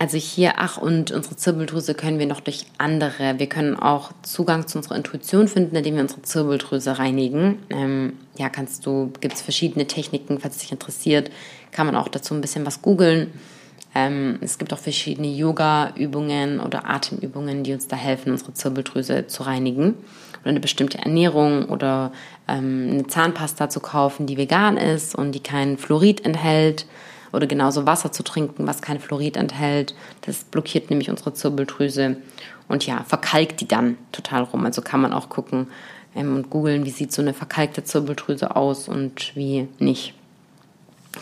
[0.00, 4.66] also hier, ach, und unsere Zirbeldrüse können wir noch durch andere, wir können auch Zugang
[4.66, 7.58] zu unserer Intuition finden, indem wir unsere Zirbeldrüse reinigen.
[7.68, 11.30] Ähm, ja, kannst du, gibt es verschiedene Techniken, falls es dich interessiert,
[11.70, 13.30] kann man auch dazu ein bisschen was googeln.
[13.94, 19.42] Ähm, es gibt auch verschiedene Yoga-Übungen oder Atemübungen, die uns da helfen, unsere Zirbeldrüse zu
[19.42, 19.96] reinigen.
[20.40, 22.10] Oder eine bestimmte Ernährung oder
[22.48, 26.86] ähm, eine Zahnpasta zu kaufen, die vegan ist und die kein Fluorid enthält
[27.32, 29.94] oder genauso Wasser zu trinken, was kein Fluorid enthält.
[30.22, 32.16] Das blockiert nämlich unsere Zirbeldrüse
[32.68, 34.64] und ja, verkalkt die dann total rum.
[34.64, 35.68] Also kann man auch gucken
[36.14, 40.14] ähm, und googeln, wie sieht so eine verkalkte Zirbeldrüse aus und wie nicht.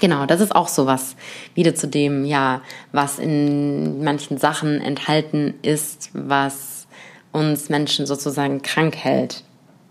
[0.01, 1.17] Genau, das ist auch sowas.
[1.55, 2.61] Wieder zu dem, ja,
[2.93, 6.87] was in manchen Sachen enthalten ist, was
[7.33, 9.45] uns Menschen sozusagen krank hält.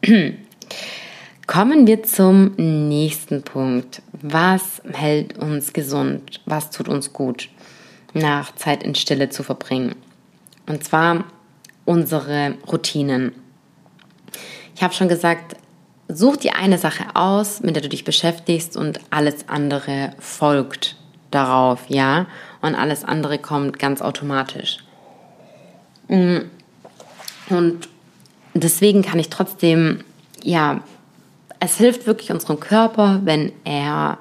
[1.48, 4.02] Kommen wir zum nächsten Punkt.
[4.12, 6.42] Was hält uns gesund?
[6.46, 7.48] Was tut uns gut,
[8.14, 9.96] nach Zeit in Stille zu verbringen?
[10.68, 11.24] Und zwar
[11.86, 13.32] unsere Routinen.
[14.76, 15.56] Ich habe schon gesagt,
[16.10, 20.98] such dir eine Sache aus, mit der du dich beschäftigst und alles andere folgt
[21.32, 22.28] darauf, ja?
[22.62, 24.80] Und alles andere kommt ganz automatisch.
[26.10, 26.40] Mm.
[27.50, 27.88] Und
[28.54, 30.04] deswegen kann ich trotzdem,
[30.44, 30.82] ja,
[31.60, 34.20] es hilft wirklich unserem Körper, wenn er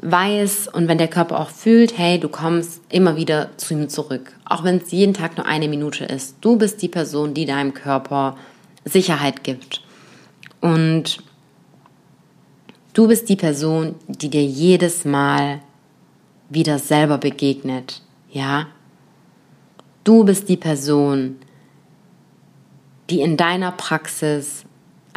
[0.00, 4.32] weiß und wenn der Körper auch fühlt, hey, du kommst immer wieder zu ihm zurück.
[4.44, 6.36] Auch wenn es jeden Tag nur eine Minute ist.
[6.40, 8.36] Du bist die Person, die deinem Körper
[8.84, 9.82] Sicherheit gibt.
[10.60, 11.18] Und
[12.92, 15.60] du bist die Person, die dir jedes Mal
[16.48, 18.02] wieder selber begegnet.
[18.30, 18.66] Ja?
[20.04, 21.36] Du bist die Person,
[23.10, 24.64] die in deiner Praxis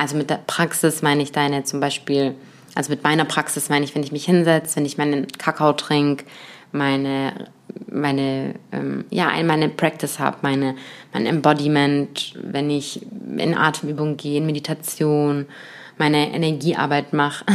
[0.02, 2.34] also mit der Praxis meine ich deine zum Beispiel,
[2.74, 6.26] also mit meiner Praxis meine ich, wenn ich mich hinsetze, wenn ich meinen Kakao trinke,
[6.72, 7.50] meine,
[7.88, 10.74] meine, ähm, ja, meine Practice habe, meine,
[11.14, 13.06] mein Embodiment, wenn ich
[13.38, 15.46] in Atemübungen gehe, in Meditation,
[16.00, 17.46] meine Energiearbeit mache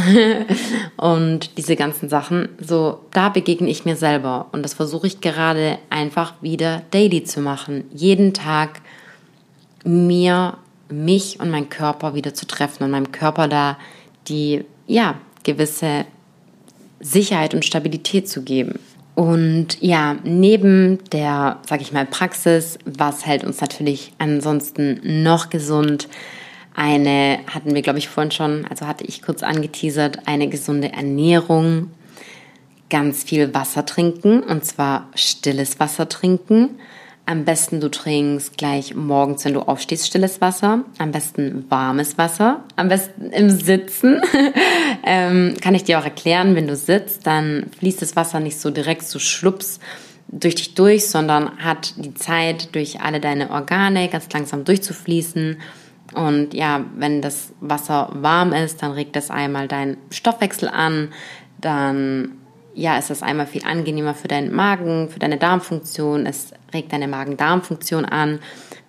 [0.95, 4.45] und diese ganzen Sachen, so da begegne ich mir selber.
[4.53, 8.79] Und das versuche ich gerade einfach wieder daily zu machen, jeden Tag
[9.83, 10.57] mir
[10.89, 13.77] mich und meinen Körper wieder zu treffen und meinem Körper da
[14.27, 16.05] die, ja, gewisse
[16.99, 18.79] Sicherheit und Stabilität zu geben.
[19.15, 26.07] Und ja, neben der, sag ich mal, Praxis, was hält uns natürlich ansonsten noch gesund?
[26.75, 31.89] Eine hatten wir, glaube ich, vorhin schon, also hatte ich kurz angeteasert, eine gesunde Ernährung,
[32.89, 36.77] ganz viel Wasser trinken und zwar stilles Wasser trinken
[37.27, 40.85] am besten du trinkst gleich morgens, wenn du aufstehst, stilles Wasser.
[40.97, 42.63] Am besten warmes Wasser.
[42.77, 44.21] Am besten im Sitzen.
[45.05, 48.71] ähm, kann ich dir auch erklären, wenn du sitzt, dann fließt das Wasser nicht so
[48.71, 49.81] direkt so schlups
[50.29, 55.57] durch dich durch, sondern hat die Zeit, durch alle deine Organe ganz langsam durchzufließen.
[56.13, 61.09] Und ja, wenn das Wasser warm ist, dann regt das einmal deinen Stoffwechsel an,
[61.59, 62.37] dann
[62.73, 66.27] ja, ist das einmal viel angenehmer für deinen Magen, für deine Darmfunktion.
[66.27, 68.39] Es regt deine Magen-Darm-Funktion an.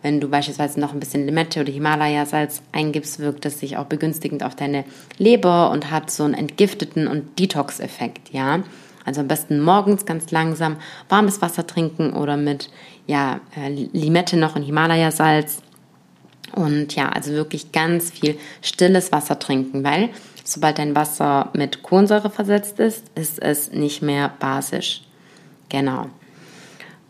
[0.03, 4.43] Wenn du beispielsweise noch ein bisschen Limette oder Himalaya-Salz eingibst, wirkt das sich auch begünstigend
[4.43, 4.85] auf deine
[5.17, 8.62] Leber und hat so einen entgifteten und Detox-Effekt, ja.
[9.05, 10.77] Also am besten morgens ganz langsam
[11.09, 12.71] warmes Wasser trinken oder mit
[13.07, 15.62] ja, äh, Limette noch und Himalaya-Salz.
[16.55, 20.11] Und ja, also wirklich ganz viel stilles Wasser trinken, weil
[20.45, 25.03] sobald dein Wasser mit Kohlensäure versetzt ist, ist es nicht mehr basisch.
[25.69, 26.07] Genau.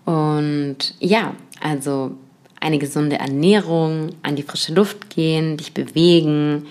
[0.09, 2.13] Und ja, also
[2.61, 6.67] eine gesunde Ernährung, an die frische Luft gehen, dich bewegen,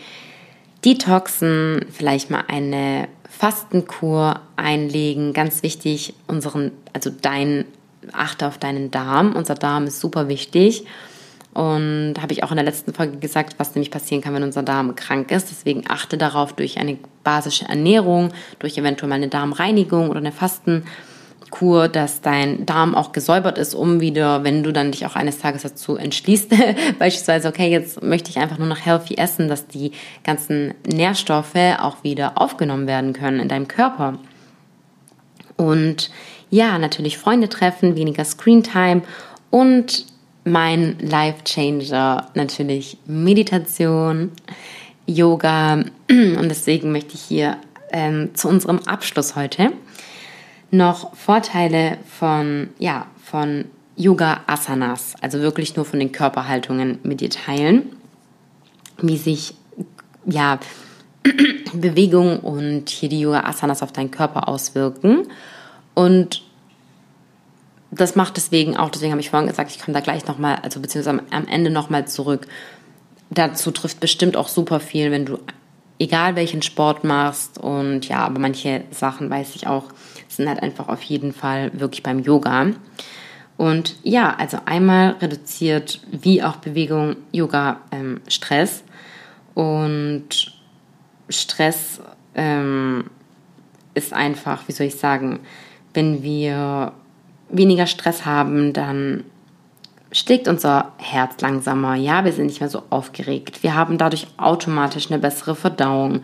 [0.83, 5.33] detoxen, vielleicht mal eine Fastenkur einlegen.
[5.33, 7.65] Ganz wichtig, unseren, also dein,
[8.11, 9.35] achte auf deinen Darm.
[9.35, 10.85] Unser Darm ist super wichtig.
[11.53, 14.63] Und habe ich auch in der letzten Folge gesagt, was nämlich passieren kann, wenn unser
[14.63, 15.51] Darm krank ist.
[15.51, 20.31] Deswegen achte darauf durch eine basische Ernährung, durch eventuell mal eine Darmreinigung oder eine
[21.47, 25.39] Fastenkur, dass dein Darm auch gesäubert ist, um wieder, wenn du dann dich auch eines
[25.39, 26.49] Tages dazu entschließt,
[26.99, 29.91] beispielsweise, okay, jetzt möchte ich einfach nur noch healthy essen, dass die
[30.23, 34.19] ganzen Nährstoffe auch wieder aufgenommen werden können in deinem Körper.
[35.55, 36.11] Und
[36.49, 39.01] ja, natürlich Freunde treffen, weniger Screentime
[39.49, 40.05] und
[40.43, 44.31] mein Life Changer natürlich Meditation,
[45.05, 47.57] Yoga und deswegen möchte ich hier
[47.91, 49.71] ähm, zu unserem Abschluss heute
[50.71, 57.29] noch Vorteile von, ja, von Yoga Asanas, also wirklich nur von den Körperhaltungen mit dir
[57.29, 57.95] teilen,
[59.01, 59.55] wie sich
[60.25, 60.59] ja
[61.73, 65.27] Bewegung und hier die Yoga Asanas auf deinen Körper auswirken
[65.93, 66.43] und
[67.89, 70.79] das macht deswegen auch, deswegen habe ich vorhin gesagt, ich komme da gleich nochmal, also
[70.79, 72.47] beziehungsweise am Ende nochmal zurück.
[73.29, 75.39] Dazu trifft bestimmt auch super viel, wenn du
[75.99, 79.85] egal welchen Sport machst und ja, aber manche Sachen weiß ich auch,
[80.27, 82.67] sind halt einfach auf jeden Fall wirklich beim Yoga.
[83.57, 88.83] Und ja, also einmal reduziert wie auch Bewegung Yoga ähm, Stress
[89.55, 90.53] und
[91.29, 91.99] Stress
[92.35, 93.05] ähm,
[93.95, 95.39] ist einfach, wie soll ich sagen,
[95.93, 96.93] wenn wir
[97.49, 99.23] weniger Stress haben, dann
[100.11, 101.95] schlägt unser Herz langsamer.
[101.95, 103.63] Ja, wir sind nicht mehr so aufgeregt.
[103.63, 106.21] Wir haben dadurch automatisch eine bessere Verdauung.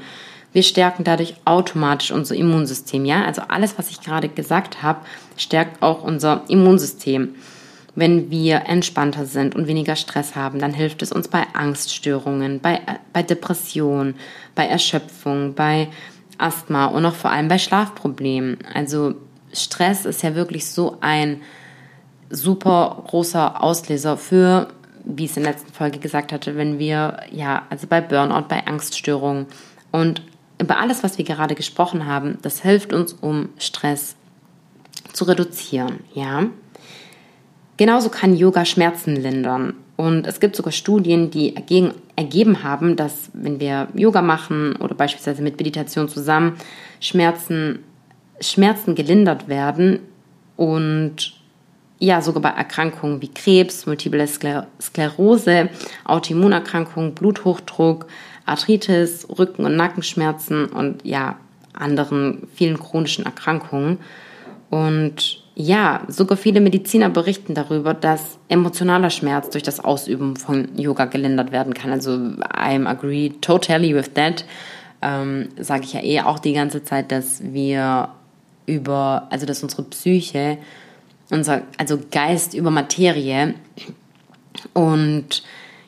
[0.54, 3.06] Wir stärken dadurch automatisch unser Immunsystem.
[3.06, 5.00] Ja, also alles, was ich gerade gesagt habe,
[5.36, 7.36] stärkt auch unser Immunsystem.
[7.96, 12.82] Wenn wir entspannter sind und weniger Stress haben, dann hilft es uns bei Angststörungen, bei,
[13.12, 14.16] bei Depression,
[14.56, 15.90] bei Erschöpfung, bei
[16.38, 18.60] Asthma und auch vor allem bei Schlafproblemen.
[18.74, 19.16] Also
[19.54, 21.42] Stress ist ja wirklich so ein
[22.30, 24.70] super großer Auslöser für,
[25.04, 28.48] wie ich es in der letzten Folge gesagt hatte, wenn wir, ja, also bei Burnout,
[28.48, 29.46] bei Angststörungen
[29.92, 30.24] und
[30.60, 34.16] über alles, was wir gerade gesprochen haben, das hilft uns, um Stress
[35.12, 36.46] zu reduzieren, ja.
[37.78, 39.74] Genauso kann Yoga Schmerzen lindern.
[39.96, 45.42] Und es gibt sogar Studien, die ergeben haben, dass wenn wir Yoga machen oder beispielsweise
[45.42, 46.58] mit Meditation zusammen,
[47.00, 47.80] Schmerzen,
[48.40, 50.00] Schmerzen gelindert werden
[50.56, 51.36] und
[52.00, 55.70] ja, sogar bei Erkrankungen wie Krebs, Multiple Sklerose,
[56.04, 58.08] Autoimmunerkrankungen, Bluthochdruck,
[58.46, 61.38] Arthritis, Rücken- und Nackenschmerzen und ja,
[61.74, 64.00] anderen vielen chronischen Erkrankungen.
[64.70, 71.06] Und ja, sogar viele Mediziner berichten darüber, dass emotionaler Schmerz durch das Ausüben von Yoga
[71.06, 71.92] gelindert werden kann.
[71.92, 74.46] Also I'm agree totally with that.
[75.02, 78.10] Ähm, Sage ich ja eh auch die ganze Zeit, dass wir
[78.66, 80.58] über, also dass unsere Psyche,
[81.30, 83.54] unser, also Geist über Materie
[84.74, 85.44] und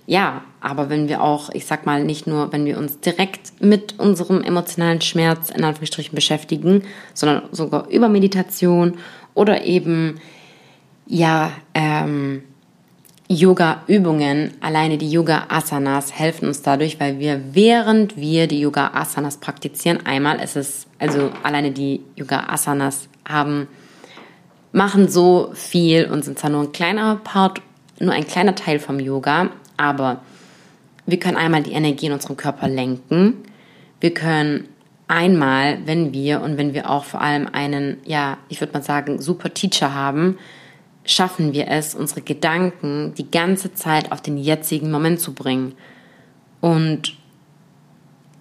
[0.08, 4.00] ja, aber wenn wir auch, ich sag mal, nicht nur, wenn wir uns direkt mit
[4.00, 6.82] unserem emotionalen Schmerz in Anführungsstrichen beschäftigen,
[7.14, 8.98] sondern sogar über Meditation
[9.36, 10.20] oder eben
[11.06, 12.42] ja ähm,
[13.28, 20.40] Yoga-Übungen, alleine die Yoga-Asanas helfen uns dadurch, weil wir während wir die Yoga-Asanas praktizieren, einmal
[20.40, 23.68] ist es, also alleine die Yoga-Asanas haben,
[24.72, 27.62] machen so viel und sind zwar nur ein kleiner Part,
[28.00, 30.22] nur ein kleiner Teil vom Yoga, aber
[31.06, 33.36] wir können einmal die Energie in unserem Körper lenken,
[34.00, 34.68] wir können
[35.08, 39.22] einmal, wenn wir und wenn wir auch vor allem einen, ja, ich würde mal sagen,
[39.22, 40.38] super Teacher haben,
[41.04, 45.74] schaffen wir es, unsere Gedanken die ganze Zeit auf den jetzigen Moment zu bringen.
[46.62, 47.16] Und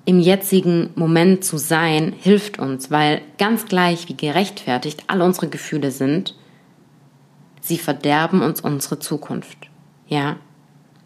[0.07, 5.91] im jetzigen Moment zu sein, hilft uns, weil ganz gleich wie gerechtfertigt alle unsere Gefühle
[5.91, 6.35] sind,
[7.61, 9.59] sie verderben uns unsere Zukunft.
[10.07, 10.37] Ja?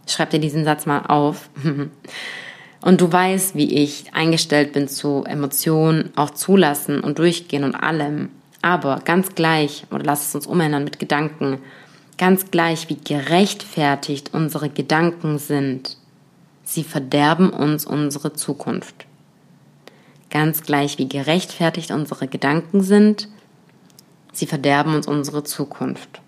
[0.09, 1.51] Schreib dir diesen Satz mal auf.
[2.81, 8.29] Und du weißt, wie ich eingestellt bin zu Emotionen, auch zulassen und durchgehen und allem.
[8.63, 11.59] Aber ganz gleich, oder lass es uns umändern mit Gedanken,
[12.19, 15.97] ganz gleich, wie gerechtfertigt unsere Gedanken sind,
[16.63, 19.07] sie verderben uns unsere Zukunft.
[20.31, 23.29] Ganz gleich, wie gerechtfertigt unsere Gedanken sind,
[24.33, 26.21] sie verderben uns unsere Zukunft.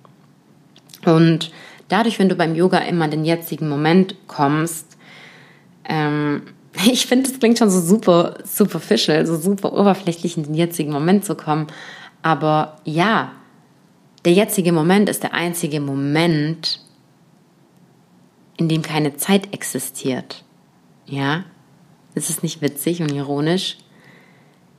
[1.05, 1.53] Und
[1.90, 4.96] dadurch, wenn du beim Yoga immer in den jetzigen Moment kommst,
[5.85, 6.42] ähm,
[6.90, 11.24] ich finde, es klingt schon so super superficial, so super oberflächlich in den jetzigen Moment
[11.24, 11.66] zu kommen.
[12.22, 13.33] Aber ja,
[14.24, 16.81] der jetzige Moment ist der einzige Moment,
[18.57, 20.44] in dem keine Zeit existiert.
[21.07, 21.44] Ja?
[22.14, 23.79] Ist es nicht witzig und ironisch?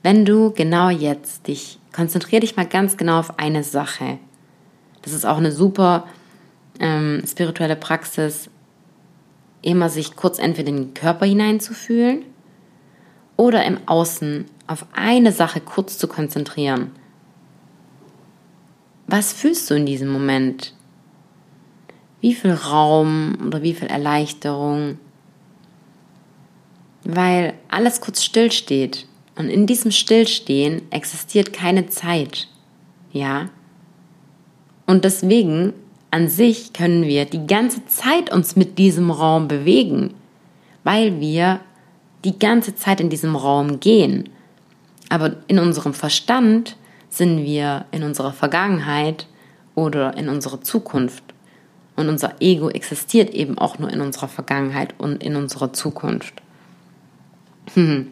[0.02, 4.18] Wenn du genau jetzt dich, konzentrier dich mal ganz genau auf eine Sache.
[5.02, 6.06] Das ist auch eine super
[6.82, 8.50] ähm, spirituelle Praxis,
[9.62, 12.24] immer sich kurz entweder in den Körper hineinzufühlen
[13.36, 16.90] oder im Außen auf eine Sache kurz zu konzentrieren.
[19.06, 20.74] Was fühlst du in diesem Moment?
[22.20, 24.98] Wie viel Raum oder wie viel Erleichterung?
[27.04, 29.06] Weil alles kurz stillsteht.
[29.34, 32.48] Und in diesem Stillstehen existiert keine Zeit.
[33.12, 33.48] Ja?
[34.86, 35.72] Und deswegen
[36.12, 40.12] an sich können wir die ganze Zeit uns mit diesem Raum bewegen,
[40.84, 41.60] weil wir
[42.22, 44.28] die ganze Zeit in diesem Raum gehen.
[45.08, 46.76] Aber in unserem Verstand
[47.08, 49.26] sind wir in unserer Vergangenheit
[49.74, 51.24] oder in unserer Zukunft.
[51.96, 56.34] Und unser Ego existiert eben auch nur in unserer Vergangenheit und in unserer Zukunft.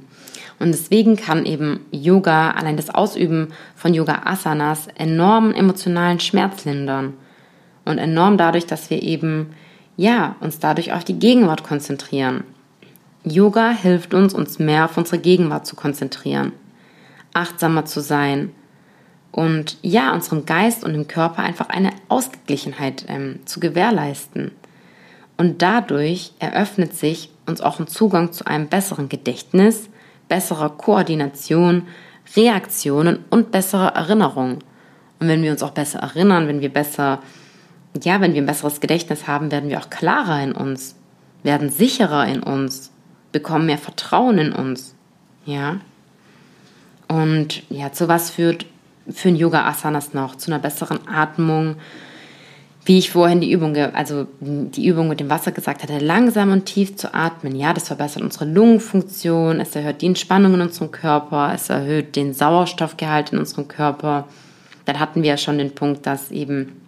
[0.59, 7.15] Und deswegen kann eben Yoga, allein das Ausüben von Yoga Asanas, enormen emotionalen Schmerz lindern
[7.85, 9.55] und enorm dadurch, dass wir eben,
[9.97, 12.45] ja, uns dadurch auf die Gegenwart konzentrieren.
[13.25, 16.53] Yoga hilft uns, uns mehr auf unsere Gegenwart zu konzentrieren,
[17.35, 18.51] achtsamer zu sein
[19.33, 24.53] und ja, unserem Geist und dem Körper einfach eine Ausgeglichenheit ähm, zu gewährleisten.
[25.37, 29.89] Und dadurch eröffnet sich uns auch ein Zugang zu einem besseren Gedächtnis,
[30.29, 31.87] besserer Koordination,
[32.37, 34.59] Reaktionen und bessere Erinnerung.
[35.19, 37.21] Und wenn wir uns auch besser erinnern, wenn wir besser,
[38.03, 40.95] ja, wenn wir ein besseres Gedächtnis haben, werden wir auch klarer in uns,
[41.43, 42.91] werden sicherer in uns,
[43.33, 44.95] bekommen mehr Vertrauen in uns.
[45.45, 45.81] Ja.
[47.09, 48.67] Und ja, zu was führt
[49.09, 50.37] für ein Yoga Asanas noch?
[50.37, 51.77] Zu einer besseren Atmung,
[52.85, 56.65] wie ich vorhin die Übung, also die Übung mit dem Wasser gesagt hatte, langsam und
[56.65, 57.57] tief zu atmen.
[57.57, 62.33] Ja, das verbessert unsere Lungenfunktion, es erhöht die Entspannung in unserem Körper, es erhöht den
[62.33, 64.29] Sauerstoffgehalt in unserem Körper.
[64.87, 66.80] Dann hatten wir ja schon den Punkt, dass eben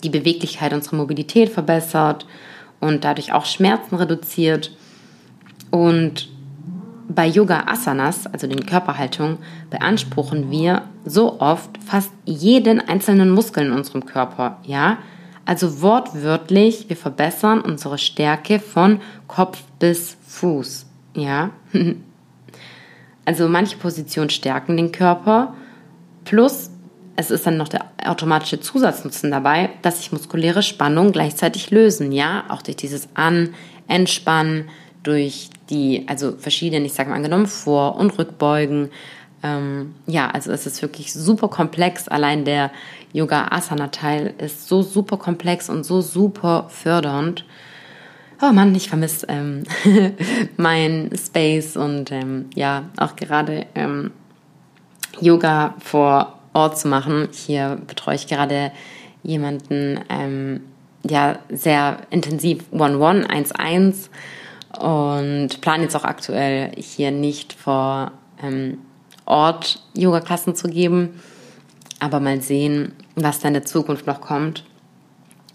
[0.00, 2.26] die Beweglichkeit unserer Mobilität verbessert
[2.80, 4.72] und dadurch auch Schmerzen reduziert.
[5.70, 6.28] Und
[7.08, 9.38] bei Yoga Asanas, also den Körperhaltung,
[9.68, 14.98] beanspruchen wir so oft fast jeden einzelnen Muskel in unserem Körper, ja?
[15.44, 20.86] Also wortwörtlich, wir verbessern unsere Stärke von Kopf bis Fuß.
[21.14, 21.50] Ja.
[23.26, 25.54] Also manche Positionen stärken den Körper.
[26.24, 26.69] Plus,
[27.20, 32.12] es ist dann noch der automatische Zusatznutzen dabei, dass sich muskuläre Spannungen gleichzeitig lösen.
[32.12, 33.54] Ja, auch durch dieses An-,
[33.88, 34.70] Entspannen,
[35.02, 38.90] durch die, also verschiedene, ich sage mal angenommen, Vor- und Rückbeugen.
[39.42, 42.08] Ähm, ja, also es ist wirklich super komplex.
[42.08, 42.70] Allein der
[43.12, 47.44] Yoga-Asana-Teil ist so super komplex und so super fördernd.
[48.42, 49.64] Oh Mann, ich vermisse ähm,
[50.56, 54.12] mein Space und ähm, ja, auch gerade ähm,
[55.20, 57.28] Yoga vor Ort zu machen.
[57.32, 58.72] Hier betreue ich gerade
[59.22, 60.60] jemanden, ähm,
[61.08, 64.08] ja, sehr intensiv One-One, 1-1
[64.78, 68.78] und plane jetzt auch aktuell hier nicht vor ähm,
[69.24, 71.20] Ort Yoga-Klassen zu geben,
[72.00, 74.64] aber mal sehen, was da in der Zukunft noch kommt.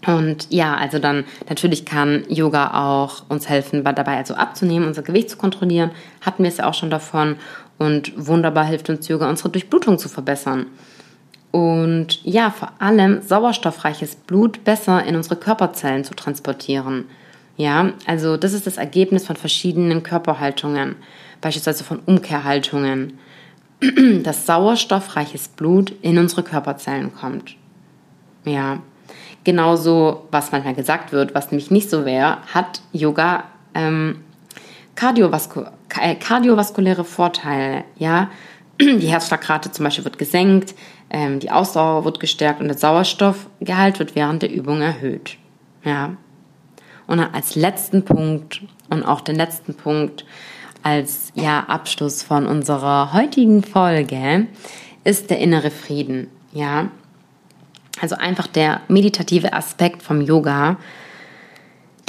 [0.06, 5.30] Und ja, also dann natürlich kann Yoga auch uns helfen, dabei also abzunehmen, unser Gewicht
[5.30, 5.90] zu kontrollieren.
[6.20, 7.36] Hatten wir es ja auch schon davon.
[7.78, 10.66] Und wunderbar hilft uns Yoga, unsere Durchblutung zu verbessern.
[11.50, 17.04] Und ja, vor allem sauerstoffreiches Blut besser in unsere Körperzellen zu transportieren.
[17.56, 20.96] Ja, also das ist das Ergebnis von verschiedenen Körperhaltungen,
[21.40, 23.18] beispielsweise von Umkehrhaltungen
[24.22, 27.56] dass sauerstoffreiches Blut in unsere Körperzellen kommt.
[28.44, 28.80] Ja,
[29.44, 34.20] genauso, was manchmal gesagt wird, was nämlich nicht so wäre, hat Yoga ähm,
[34.96, 35.64] kardiovasku
[36.00, 37.84] äh, kardiovaskuläre Vorteile.
[37.96, 38.30] Ja,
[38.80, 40.74] die Herzschlagrate zum Beispiel wird gesenkt,
[41.10, 45.36] ähm, die Ausdauer wird gestärkt und der Sauerstoffgehalt wird während der Übung erhöht.
[45.84, 46.16] Ja.
[47.06, 50.24] Und dann als letzten Punkt und auch den letzten Punkt
[50.82, 54.48] als ja, Abschluss von unserer heutigen Folge
[55.04, 56.28] ist der innere Frieden.
[56.52, 56.90] Ja,
[58.00, 60.76] also einfach der meditative Aspekt vom Yoga,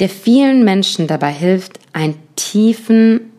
[0.00, 2.16] der vielen Menschen dabei hilft, einen
[2.50, 3.32] tiefen,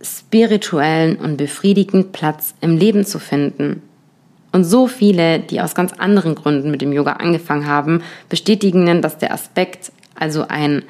[0.00, 3.82] spirituellen und befriedigenden Platz im Leben zu finden.
[4.52, 9.18] Und so viele, die aus ganz anderen Gründen mit dem Yoga angefangen haben, bestätigen, dass
[9.18, 10.82] der Aspekt also ein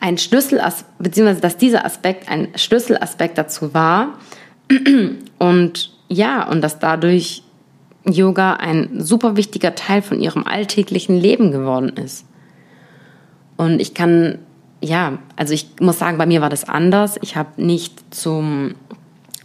[0.00, 4.18] ein Schlüsselaspekt, beziehungsweise dass dieser Aspekt ein Schlüsselaspekt dazu war.
[5.38, 7.42] Und ja, und dass dadurch
[8.04, 12.24] Yoga ein super wichtiger Teil von ihrem alltäglichen Leben geworden ist.
[13.56, 14.38] Und ich kann,
[14.80, 17.18] ja, also ich muss sagen, bei mir war das anders.
[17.22, 18.74] Ich habe nicht zum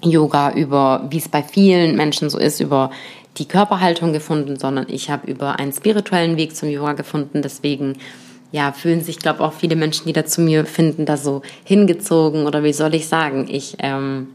[0.02, 2.92] Yoga über, wie es bei vielen Menschen so ist, über
[3.38, 7.42] die Körperhaltung gefunden, sondern ich habe über einen spirituellen Weg zum Yoga gefunden.
[7.42, 7.98] Deswegen
[8.52, 12.46] ja, fühlen sich, glaube auch viele Menschen, die da zu mir finden, da so hingezogen
[12.46, 14.28] oder wie soll ich sagen, ich, ähm,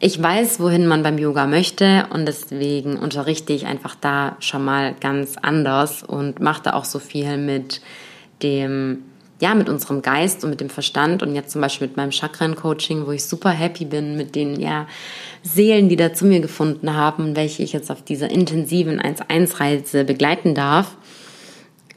[0.00, 4.94] ich weiß, wohin man beim Yoga möchte und deswegen unterrichte ich einfach da schon mal
[5.00, 7.82] ganz anders und mache da auch so viel mit
[8.42, 9.02] dem,
[9.40, 13.06] ja, mit unserem Geist und mit dem Verstand und jetzt zum Beispiel mit meinem Chakren-Coaching,
[13.06, 14.86] wo ich super happy bin mit den, ja,
[15.42, 20.54] Seelen, die da zu mir gefunden haben, welche ich jetzt auf dieser intensiven 1-1-Reise begleiten
[20.54, 20.96] darf.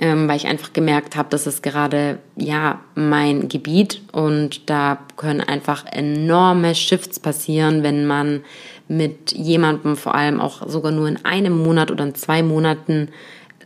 [0.02, 5.42] Ähm, weil ich einfach gemerkt habe, das ist gerade ja mein Gebiet und da können
[5.42, 8.46] einfach enorme Shifts passieren, wenn man
[8.88, 13.10] mit jemandem vor allem auch sogar nur in einem Monat oder in zwei Monaten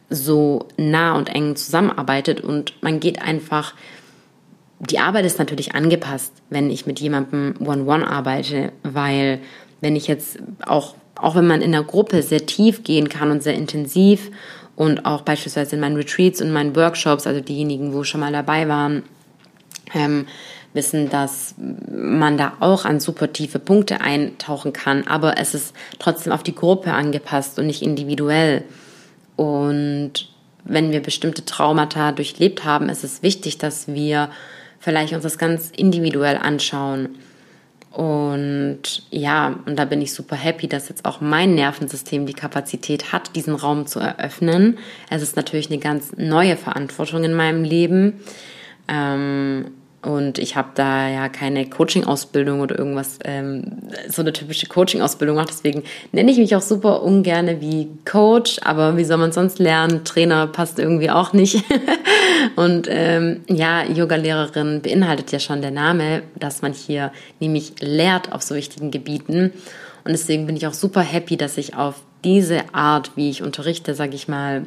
[0.10, 3.74] so nah und eng zusammenarbeitet und man geht einfach
[4.90, 9.40] die Arbeit ist natürlich angepasst, wenn ich mit jemandem One-One arbeite, weil
[9.82, 13.44] wenn ich jetzt auch, auch wenn man in der Gruppe sehr tief gehen kann und
[13.44, 14.32] sehr intensiv
[14.76, 18.68] und auch beispielsweise in meinen Retreats und meinen Workshops, also diejenigen, wo schon mal dabei
[18.68, 19.04] waren,
[19.94, 20.26] ähm,
[20.74, 26.34] wissen, dass man da auch an super tiefe Punkte eintauchen kann, aber es ist trotzdem
[26.34, 28.64] auf die Gruppe angepasst und nicht individuell.
[29.36, 30.30] Und
[30.64, 34.30] wenn wir bestimmte Traumata durchlebt haben, ist es wichtig, dass wir
[34.80, 37.16] vielleicht uns das ganz individuell anschauen
[37.94, 43.12] Und ja, und da bin ich super happy, dass jetzt auch mein Nervensystem die Kapazität
[43.14, 44.80] hat, diesen Raum zu eröffnen.
[45.12, 48.20] Es ist natürlich eine ganz neue Verantwortung in meinem Leben.
[48.88, 49.66] Ähm,
[50.04, 53.64] und ich habe da ja keine Coaching-Ausbildung oder irgendwas, ähm,
[54.10, 55.50] so eine typische Coaching-Ausbildung gemacht.
[55.50, 58.60] Deswegen nenne ich mich auch super ungern wie Coach.
[58.64, 60.04] Aber wie soll man sonst lernen?
[60.04, 61.64] Trainer passt irgendwie auch nicht.
[62.58, 68.42] und ähm, ja, Yoga-Lehrerin beinhaltet ja schon der Name, dass man hier nämlich lehrt auf
[68.42, 69.54] so wichtigen Gebieten.
[70.04, 73.96] Und deswegen bin ich auch super happy, dass ich auf diese Art, wie ich unterrichte,
[73.96, 74.66] sage ich mal,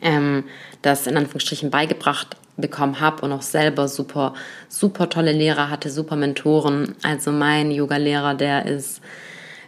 [0.00, 0.42] ähm,
[0.80, 4.32] das in Anführungsstrichen beigebracht bekommen habe und auch selber super,
[4.70, 6.94] super tolle Lehrer hatte, super Mentoren.
[7.02, 9.02] Also mein Yoga-Lehrer, der ist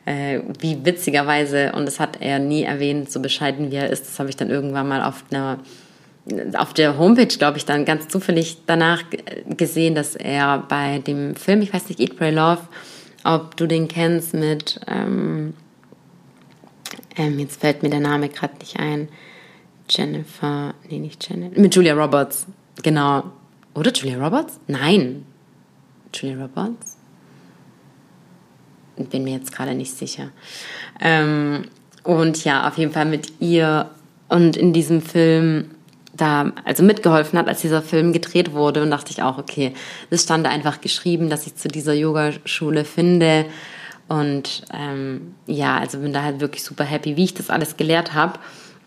[0.07, 4.19] äh, wie witzigerweise, und das hat er nie erwähnt, so bescheiden wie er ist, das
[4.19, 5.59] habe ich dann irgendwann mal auf einer
[6.57, 9.03] auf der Homepage, glaube ich, dann ganz zufällig danach
[9.47, 12.63] gesehen, dass er bei dem Film, ich weiß nicht, Eat, Pray, Love,
[13.25, 15.53] ob du den kennst mit, ähm,
[17.17, 19.09] ähm, jetzt fällt mir der Name gerade nicht ein,
[19.89, 22.47] Jennifer, nee, nicht Jennifer, mit Julia Roberts.
[22.83, 23.25] Genau.
[23.75, 24.61] Oder Julia Roberts?
[24.67, 25.27] Nein.
[26.15, 26.97] Julia Roberts?
[28.97, 30.31] Bin mir jetzt gerade nicht sicher.
[31.01, 31.67] Ähm,
[32.05, 33.91] und ja, auf jeden Fall mit ihr
[34.29, 35.71] und in diesem Film
[36.17, 39.75] da also mitgeholfen hat, als dieser Film gedreht wurde und dachte ich auch, okay,
[40.11, 43.47] es stand da einfach geschrieben, dass ich zu dieser Yogaschule finde
[44.07, 48.15] und ähm, ja, also bin da halt wirklich super happy, wie ich das alles gelehrt
[48.15, 48.39] habe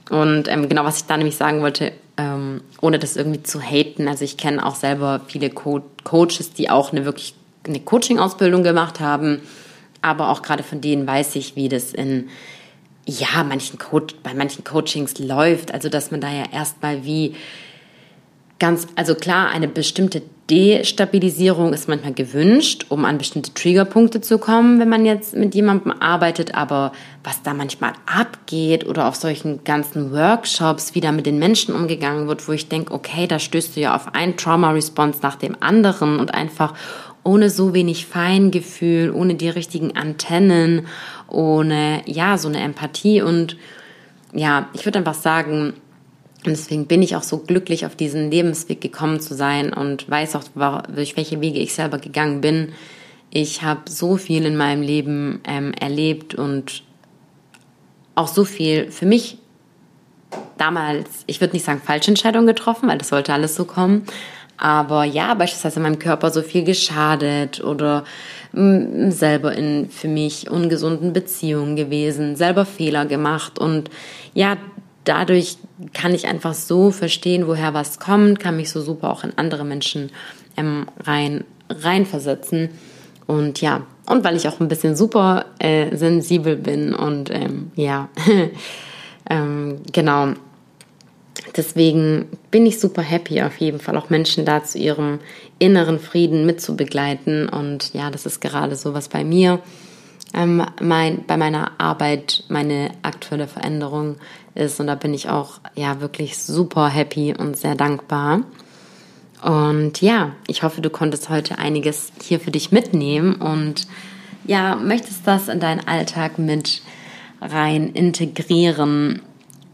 [0.10, 4.08] und ähm, genau, was ich da nämlich sagen wollte, ähm, ohne das irgendwie zu haten.
[4.08, 9.00] Also ich kenne auch selber viele Co Coaches, die auch eine wirklich eine Coaching-Ausbildung gemacht
[9.00, 9.42] haben,
[10.02, 12.30] aber auch gerade von denen weiß ich, wie das in
[13.06, 15.74] ja manchen Co bei manchen Coachings läuft.
[15.74, 17.36] Also dass man da ja erstmal wie
[18.60, 24.80] ganz, also klar, eine bestimmte Destabilisierung ist manchmal gewünscht, um an bestimmte Triggerpunkte zu kommen,
[24.80, 26.56] wenn man jetzt mit jemandem arbeitet.
[26.56, 26.94] Aber
[27.24, 32.28] was da manchmal abgeht oder auf solchen ganzen Workshops, wie da mit den Menschen umgegangen
[32.30, 36.18] wird, wo ich denke, okay, da stößt du ja auf ein Trauma-Response nach dem anderen
[36.20, 36.74] und einfach
[37.26, 40.88] ohne so wenig Feingefühl, ohne die richtigen Antennen,
[41.28, 43.58] ohne, ja, so eine Empathie und
[44.34, 45.74] ja, ich würde einfach sagen,
[46.48, 50.38] und deswegen bin ich auch so glücklich, auf diesen Lebensweg gekommen zu sein und weiß
[50.38, 50.44] auch,
[50.88, 52.70] durch welche Wege ich selber gegangen bin.
[53.32, 56.84] Ich habe so viel in meinem Leben ähm, erlebt und
[58.16, 59.40] auch so viel für mich
[60.58, 64.04] damals, ich würde nicht sagen falsche Entscheidungen getroffen, weil das sollte alles so kommen.
[64.56, 68.06] Aber ja, beispielsweise meinem Körper so viel geschadet oder
[68.54, 73.90] mh, selber in für mich ungesunden Beziehungen gewesen, selber Fehler gemacht und
[74.34, 74.56] ja,
[75.08, 75.58] dadurch
[75.94, 79.64] kann ich einfach so verstehen, woher was kommt, kann mich so super auch in andere
[79.64, 80.12] Menschen
[80.56, 82.70] ähm, rein reinversetzen.
[83.26, 88.10] Und ja und weil ich auch ein bisschen super äh, sensibel bin und ähm, ja
[89.30, 90.30] ähm, genau.
[91.56, 95.20] Deswegen bin ich super happy auf jeden Fall auch Menschen da zu ihrem
[95.60, 97.50] inneren Frieden mitzubegleiten.
[97.50, 99.60] Und ja das ist gerade so was bei mir.
[100.34, 104.16] Ähm, mein, bei meiner Arbeit meine aktuelle Veränderung
[104.58, 104.80] ist.
[104.80, 108.42] Und da bin ich auch ja wirklich super happy und sehr dankbar.
[109.42, 113.88] Und ja, ich hoffe, du konntest heute einiges hier für dich mitnehmen und
[114.46, 116.82] ja, möchtest das in deinen Alltag mit
[117.40, 119.22] rein integrieren.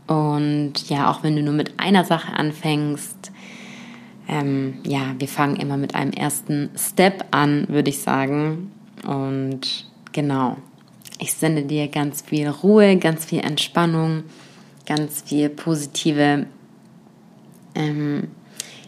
[0.08, 3.32] Und ja, auch wenn du nur mit einer Sache anfängst,
[4.28, 8.72] ähm, ja, wir fangen immer mit einem ersten Step an, würde ich sagen.
[9.06, 10.58] Und genau,
[11.20, 14.24] ich sende dir ganz viel Ruhe, ganz viel Entspannung
[14.86, 16.46] ganz viel positive,
[17.76, 18.28] ähm,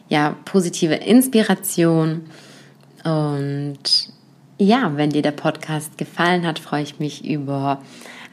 [0.10, 2.26] ja, positive Inspiration.
[3.04, 4.10] Und
[4.58, 7.82] ja, wenn dir der Podcast gefallen hat, freue ich mich über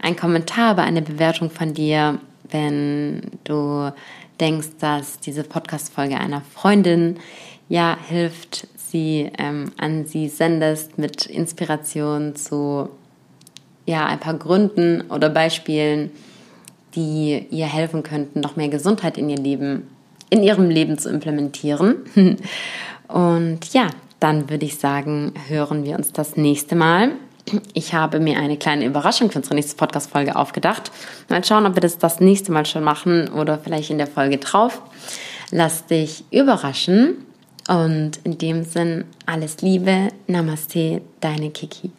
[0.01, 2.19] einen Kommentar, über eine Bewertung von dir.
[2.51, 3.91] Wenn du
[4.41, 7.19] denkst, dass diese Podcast-Folge einer Freundin
[7.69, 12.91] ja hilft, sie ähm, an sie sendest mit Inspiration zu
[13.87, 16.11] ja, ein paar Gründen oder Beispielen,
[16.95, 19.89] die ihr helfen könnten, noch mehr Gesundheit in ihr Leben,
[20.31, 21.97] in ihrem Leben zu implementieren.
[23.09, 23.89] Und ja,
[24.21, 27.13] dann würde ich sagen, hören wir uns das nächste Mal.
[27.75, 30.93] Ich habe mir eine kleine Überraschung für unsere nächste Podcast-Folge aufgedacht.
[31.29, 34.39] Mal schauen, ob wir das das nächste Mal schon machen oder vielleicht in der Folge
[34.39, 34.81] drauf.
[35.51, 37.27] Lass dich überraschen.
[37.69, 40.09] Und in dem Sinn, alles Liebe.
[40.27, 41.91] Namaste, deine Kiki.